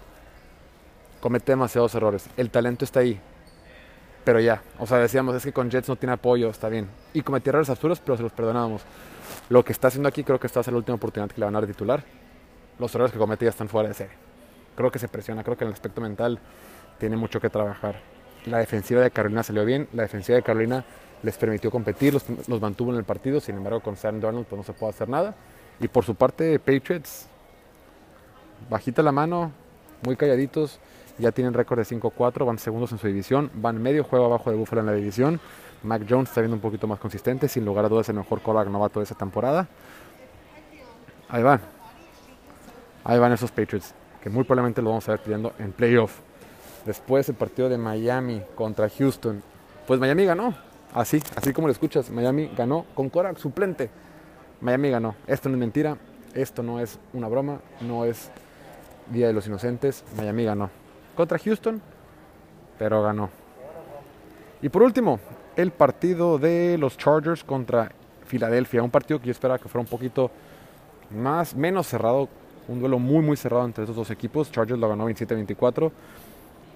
Comete 1.21 1.51
demasiados 1.51 1.93
errores. 1.95 2.27
El 2.38 2.49
talento 2.49 2.86
está 2.86 3.01
ahí. 3.01 3.19
Pero 4.28 4.42
ya, 4.42 4.62
o 4.78 4.86
sea, 4.86 4.98
decíamos, 4.98 5.38
es 5.38 5.44
que 5.46 5.54
con 5.54 5.72
Jets 5.72 5.88
no 5.88 5.96
tiene 5.96 6.12
apoyo, 6.12 6.50
está 6.50 6.68
bien. 6.68 6.90
Y 7.13 7.22
cometió 7.22 7.52
errores 7.52 7.70
absurdos, 7.70 8.02
pero 8.02 8.18
se 8.18 8.24
los 8.24 8.34
perdonábamos. 8.34 8.82
Lo 9.48 9.63
que 9.63 9.72
está 9.72 9.88
haciendo 9.88 10.10
aquí 10.10 10.26
creo 10.26 10.38
que 10.38 10.48
esta 10.48 10.60
es 10.60 10.68
la 10.68 10.76
última 10.76 10.96
oportunidad 10.96 11.34
que 11.34 11.40
le 11.40 11.46
van 11.46 11.56
a 11.56 11.62
dar 11.62 11.68
titular. 11.70 12.04
Los 12.78 12.94
errores 12.94 13.13
que 13.13 13.20
comete 13.20 13.46
ya 13.46 13.52
están 13.52 13.70
fuera 13.70 13.88
de 13.88 13.94
serie. 13.94 14.13
Creo 14.76 14.92
que 14.92 15.00
se 15.00 15.08
presiona, 15.08 15.46
creo 15.46 15.56
que 15.56 15.63
en 15.63 15.70
el 15.70 15.74
aspecto 15.76 16.02
mental 16.02 16.40
tiene 16.98 17.16
mucho 17.16 17.40
que 17.40 17.50
trabajar. 17.50 18.02
La 18.48 18.58
defensiva 18.58 19.00
de 19.00 19.12
Carolina 19.12 19.44
salió 19.44 19.63
bien. 19.63 19.88
La 19.94 20.04
defensiva 20.04 20.36
de 20.36 20.44
Carolina 20.44 20.84
les 21.24 21.38
permitió 21.38 21.72
competir, 21.72 22.13
los, 22.13 22.26
mantuvo 22.60 22.92
en 22.92 22.98
el 22.98 23.06
partido. 23.06 23.40
Sin 23.40 23.56
embargo, 23.56 23.80
con 23.80 23.96
Sam 23.96 24.20
Darnold 24.20 24.46
pues, 24.46 24.58
no 24.58 24.63
se 24.66 24.74
puede 24.74 24.90
hacer 24.90 25.08
nada. 25.08 25.36
Y 25.80 25.88
por 25.88 26.04
su 26.04 26.16
parte, 26.16 26.60
Patriots, 26.60 27.30
bajita 28.70 29.02
la 29.02 29.13
mano, 29.13 29.54
muy 30.04 30.18
calladitos. 30.18 30.82
Ya 31.19 31.32
tienen 31.32 31.53
récord 31.53 31.80
de 31.80 31.86
5-4, 31.86 32.45
van 32.45 32.60
segundos 32.60 32.91
en 32.91 32.97
su 32.97 33.08
división, 33.08 33.49
van 33.56 33.82
medio 33.82 34.03
juego 34.03 34.25
abajo 34.25 34.51
de 34.51 34.58
Buffalo 34.58 34.82
en 34.82 34.88
la 34.88 34.93
división. 34.93 35.39
Mac 35.84 36.03
Jones 36.10 36.30
está 36.30 36.41
viendo 36.41 36.56
un 36.56 36.62
poquito 36.62 36.88
más 36.88 36.99
consistente, 36.99 37.47
sin 37.47 37.65
lugar 37.65 37.86
a 37.86 37.89
dudas 37.89 38.10
el 38.10 38.15
mejor 38.15 38.41
quarterback 38.41 38.71
novato 38.71 38.99
de 38.99 39.06
esa 39.06 39.15
temporada. 39.15 39.67
Ahí 41.30 41.43
van. 41.43 41.62
Ahí 43.03 43.19
van 43.19 43.32
esos 43.32 43.51
Patriots, 43.51 43.93
que 44.21 44.30
muy 44.30 44.43
probablemente 44.43 44.82
lo 44.82 44.89
vamos 44.89 45.08
a 45.08 45.12
ver 45.12 45.21
pidiendo 45.21 45.53
en 45.60 45.71
playoff. 45.71 46.19
Después 46.86 47.27
el 47.30 47.36
partido 47.36 47.69
de 47.69 47.77
Miami 47.77 48.41
contra 48.56 48.89
Houston. 48.89 49.41
Pues 49.86 49.99
Miami 49.99 50.25
ganó, 50.25 50.56
así, 50.93 51.21
así 51.36 51.53
como 51.53 51.67
lo 51.67 51.71
escuchas. 51.71 52.10
Miami 52.10 52.51
ganó 52.56 52.86
con 52.93 53.10
quarterback 53.10 53.39
suplente. 53.39 53.89
Miami 54.62 54.89
ganó. 54.89 55.15
Esto 55.27 55.49
no 55.49 55.56
es 55.56 55.60
mentira, 55.60 55.97
esto 56.34 56.63
no 56.63 56.80
es 56.80 56.99
una 57.13 57.27
broma, 57.27 57.60
no 57.82 58.06
es 58.06 58.30
Día 59.12 59.27
de 59.27 59.34
los 59.34 59.47
Inocentes. 59.47 60.03
Miami 60.17 60.43
ganó. 60.43 60.69
Contra 61.17 61.39
Houston, 61.39 61.82
pero 62.77 63.01
ganó. 63.01 63.30
Y 64.62 64.69
por 64.69 64.84
último, 64.84 65.19
el 65.56 65.71
partido 65.71 66.38
de 66.38 66.77
los 66.77 66.95
Chargers 66.95 67.43
contra 67.43 67.91
Filadelfia. 68.25 68.84
Un 68.84 68.91
partido 68.91 69.19
que 69.19 69.25
yo 69.25 69.32
esperaba 69.32 69.58
que 69.58 69.67
fuera 69.67 69.82
un 69.82 69.88
poquito 69.88 70.30
más, 71.10 71.56
menos 71.56 71.88
cerrado. 71.88 72.30
Un 72.67 72.80
duelo 72.80 72.99
muy, 72.99 73.23
muy 73.23 73.36
cerrado 73.36 73.65
entre 73.65 73.84
estos 73.84 73.95
dos 73.95 74.12
equipos. 74.12 74.51
Chargers 74.51 74.80
lo 74.80 74.89
ganó 74.89 75.10
27-24. 75.10 75.91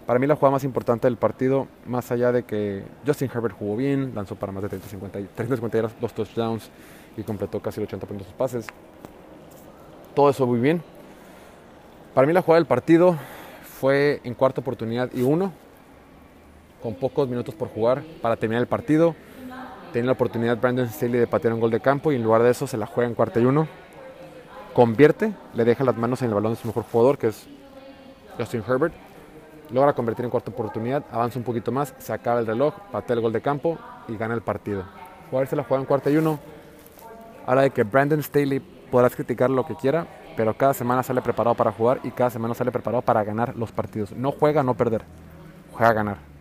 Para 0.08 0.20
mí 0.20 0.26
la 0.26 0.36
jugada 0.36 0.54
más 0.54 0.64
importante 0.64 1.06
del 1.06 1.18
partido, 1.18 1.68
más 1.86 2.12
allá 2.12 2.32
de 2.32 2.44
que 2.44 2.84
Justin 3.06 3.30
Herbert 3.32 3.56
jugó 3.56 3.76
bien, 3.76 4.14
lanzó 4.16 4.36
para 4.36 4.52
más 4.52 4.64
de 4.64 4.70
350, 4.70 5.36
350 5.36 5.96
dos 6.02 6.14
touchdowns 6.14 6.70
y 7.16 7.22
completó 7.22 7.60
casi 7.60 7.80
el 7.80 7.88
80% 7.88 8.08
de 8.08 8.24
sus 8.24 8.34
pases. 8.34 8.66
Todo 10.16 10.30
eso 10.32 10.48
muy 10.48 10.60
bien. 10.60 10.82
Para 12.16 12.26
mí 12.26 12.34
la 12.34 12.42
jugada 12.42 12.60
del 12.60 12.68
partido 12.68 13.16
fue 13.82 14.22
en 14.24 14.36
cuarta 14.36 14.62
oportunidad 14.62 15.10
y 15.12 15.24
uno, 15.24 15.52
con 16.84 16.94
pocos 16.94 17.28
minutos 17.28 17.56
por 17.56 17.68
jugar 17.70 18.04
para 18.22 18.36
terminar 18.36 18.62
el 18.62 18.68
partido. 18.68 19.16
Tiene 19.92 20.06
la 20.06 20.12
oportunidad 20.12 20.56
Brandon 20.62 20.88
Staley 20.88 21.20
de 21.20 21.26
patear 21.26 21.56
un 21.56 21.60
gol 21.60 21.72
de 21.72 21.80
campo 21.80 22.12
y 22.12 22.16
en 22.16 22.22
lugar 22.22 22.44
de 22.44 22.52
eso 22.52 22.68
se 22.68 22.78
la 22.78 22.86
juega 22.86 23.10
en 23.10 23.16
cuarta 23.16 23.40
y 23.40 23.46
uno. 23.46 23.68
Convierte, 24.76 25.34
le 25.56 25.66
deja 25.66 25.84
las 25.84 25.98
manos 25.98 26.22
en 26.22 26.28
el 26.28 26.36
balón 26.36 26.54
de 26.54 26.60
su 26.60 26.68
mejor 26.68 26.84
jugador, 26.84 27.18
que 27.18 27.30
es 27.30 27.48
Justin 28.38 28.64
Herbert. 28.68 28.94
Logra 29.72 29.94
convertir 29.94 30.26
en 30.26 30.32
cuarta 30.32 30.52
oportunidad, 30.52 31.04
avanza 31.12 31.40
un 31.40 31.44
poquito 31.44 31.72
más, 31.72 31.96
se 31.98 32.14
acaba 32.14 32.40
el 32.40 32.46
reloj, 32.46 32.76
patea 32.92 33.16
el 33.16 33.22
gol 33.22 33.34
de 33.34 33.42
campo 33.42 33.80
y 34.08 34.16
gana 34.16 34.36
el 34.36 34.42
partido. 34.42 34.84
Jugarse 35.32 35.56
la 35.56 35.64
juega 35.64 35.82
en 35.82 35.88
cuarta 35.88 36.12
y 36.12 36.18
uno. 36.18 36.40
Ahora 37.48 37.64
de 37.64 37.72
que 37.72 37.82
Brandon 37.82 38.22
Staley 38.22 38.60
podrás 38.60 39.16
criticar 39.16 39.50
lo 39.50 39.66
que 39.66 39.74
quiera, 39.74 40.06
pero 40.36 40.56
cada 40.56 40.74
semana 40.74 41.04
sale 41.04 41.22
preparado 41.22 41.56
para 41.56 41.72
jugar 41.72 42.00
y 42.04 42.12
cada 42.12 42.30
semana 42.30 42.54
sale 42.54 42.72
preparado 42.72 43.02
para 43.02 43.24
ganar 43.24 43.56
los 43.56 43.72
partidos. 43.72 44.12
No 44.14 44.32
juega 44.32 44.62
a 44.62 44.64
no 44.64 44.76
perder, 44.76 45.04
juega 45.72 45.90
a 45.90 45.94
ganar. 45.94 46.32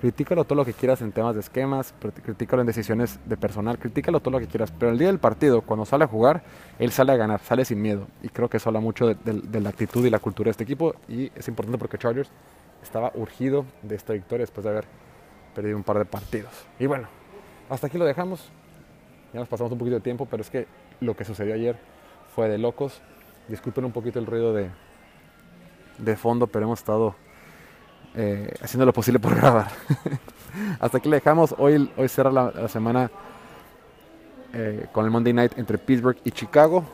Critícalo 0.00 0.44
todo 0.44 0.56
lo 0.56 0.64
que 0.64 0.74
quieras 0.74 1.00
en 1.00 1.10
temas 1.10 1.34
de 1.34 1.40
esquemas, 1.40 1.94
critícalo 2.22 2.60
en 2.60 2.66
decisiones 2.66 3.18
de 3.24 3.36
personal, 3.38 3.78
critícalo 3.78 4.20
todo 4.20 4.32
lo 4.32 4.38
que 4.38 4.46
quieras, 4.46 4.70
pero 4.70 4.92
el 4.92 4.98
día 4.98 5.06
del 5.06 5.18
partido, 5.18 5.62
cuando 5.62 5.86
sale 5.86 6.04
a 6.04 6.06
jugar, 6.06 6.42
él 6.78 6.90
sale 6.90 7.12
a 7.12 7.16
ganar, 7.16 7.40
sale 7.40 7.64
sin 7.64 7.80
miedo. 7.80 8.06
Y 8.22 8.28
creo 8.28 8.50
que 8.50 8.58
eso 8.58 8.68
habla 8.68 8.80
mucho 8.80 9.06
de, 9.06 9.60
la 9.60 9.70
actitud 9.70 10.04
y 10.04 10.10
la 10.10 10.18
cultura 10.18 10.48
de 10.48 10.50
este 10.50 10.64
equipo 10.64 10.94
y 11.08 11.32
es 11.34 11.48
importante 11.48 11.78
porque 11.78 11.96
Chargers 11.96 12.30
estaba 12.82 13.10
urgido 13.14 13.64
de 13.82 13.94
esta 13.94 14.12
victoria 14.12 14.42
después 14.42 14.64
de 14.64 14.70
haber 14.70 14.84
perdido 15.54 15.78
un 15.78 15.82
par 15.82 15.98
de 15.98 16.04
partidos. 16.04 16.52
Y 16.78 16.84
bueno, 16.84 17.08
hasta 17.70 17.86
aquí 17.86 17.96
lo 17.96 18.04
dejamos. 18.04 18.50
Ya 19.32 19.40
nos 19.40 19.48
pasamos 19.48 19.72
un 19.72 19.78
poquito 19.78 19.96
de 19.96 20.02
tiempo, 20.02 20.26
pero 20.30 20.42
es 20.42 20.50
que 20.50 20.66
lo 21.00 21.16
que 21.16 21.24
sucedió 21.24 21.54
ayer 21.54 21.76
fue 22.34 22.50
de 22.50 22.58
locos. 22.58 23.00
Disculpen 23.48 23.84
un 23.84 23.92
poquito 23.92 24.18
el 24.18 24.26
ruido 24.26 24.52
de, 24.52 24.70
de 25.98 26.16
fondo, 26.16 26.46
pero 26.46 26.64
hemos 26.64 26.80
estado 26.80 27.14
eh, 28.14 28.52
haciendo 28.62 28.86
lo 28.86 28.92
posible 28.92 29.20
por 29.20 29.34
grabar. 29.36 29.68
Hasta 30.80 30.98
aquí 30.98 31.08
le 31.08 31.16
dejamos. 31.16 31.54
Hoy, 31.58 31.90
hoy 31.96 32.10
la, 32.32 32.68
semana 32.68 33.10
eh, 34.52 34.86
con 34.92 35.04
el 35.04 35.10
Monday 35.10 35.32
Night 35.32 35.58
entre 35.58 35.78
Pittsburgh 35.78 36.18
y 36.24 36.30
Chicago. 36.30 36.84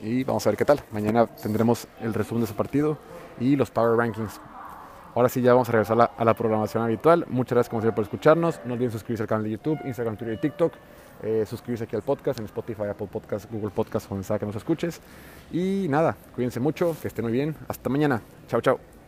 Y 0.00 0.24
vamos 0.24 0.46
a 0.46 0.50
ver 0.50 0.56
qué 0.56 0.64
tal. 0.64 0.80
Mañana 0.92 1.26
tendremos 1.26 1.86
el 2.00 2.14
resumen 2.14 2.42
de 2.42 2.44
ese 2.46 2.54
partido 2.54 2.98
y 3.38 3.56
los 3.56 3.70
Power 3.70 3.96
Rankings. 3.96 4.40
Ahora 5.14 5.28
sí, 5.28 5.42
ya 5.42 5.52
vamos 5.52 5.68
a 5.68 5.72
regresar 5.72 6.10
a 6.16 6.24
la, 6.24 6.34
programación 6.34 6.82
habitual. 6.82 7.26
Muchas 7.28 7.56
gracias 7.56 7.68
como 7.68 7.82
siempre 7.82 7.96
por 7.96 8.04
escucharnos. 8.04 8.60
No 8.64 8.74
olviden 8.74 8.92
suscribirse 8.92 9.24
al 9.24 9.28
canal 9.28 9.44
de 9.44 9.50
YouTube, 9.50 9.78
Instagram, 9.84 10.16
Twitter 10.16 10.34
y 10.34 10.38
TikTok. 10.38 10.72
Eh, 11.22 11.44
suscribirse 11.46 11.84
aquí 11.84 11.94
al 11.94 12.02
podcast 12.02 12.38
en 12.40 12.46
Spotify, 12.46 12.84
Apple 12.90 13.08
Podcast, 13.10 13.50
Google 13.50 13.70
Podcast, 13.70 14.08
donde 14.08 14.24
sea 14.24 14.38
que 14.38 14.46
nos 14.46 14.56
escuches. 14.56 15.00
Y 15.52 15.86
nada, 15.88 16.16
cuídense 16.34 16.60
mucho, 16.60 16.96
que 17.00 17.08
estén 17.08 17.24
muy 17.24 17.32
bien. 17.32 17.54
Hasta 17.68 17.88
mañana. 17.88 18.22
Chao, 18.48 18.60
chao. 18.60 19.01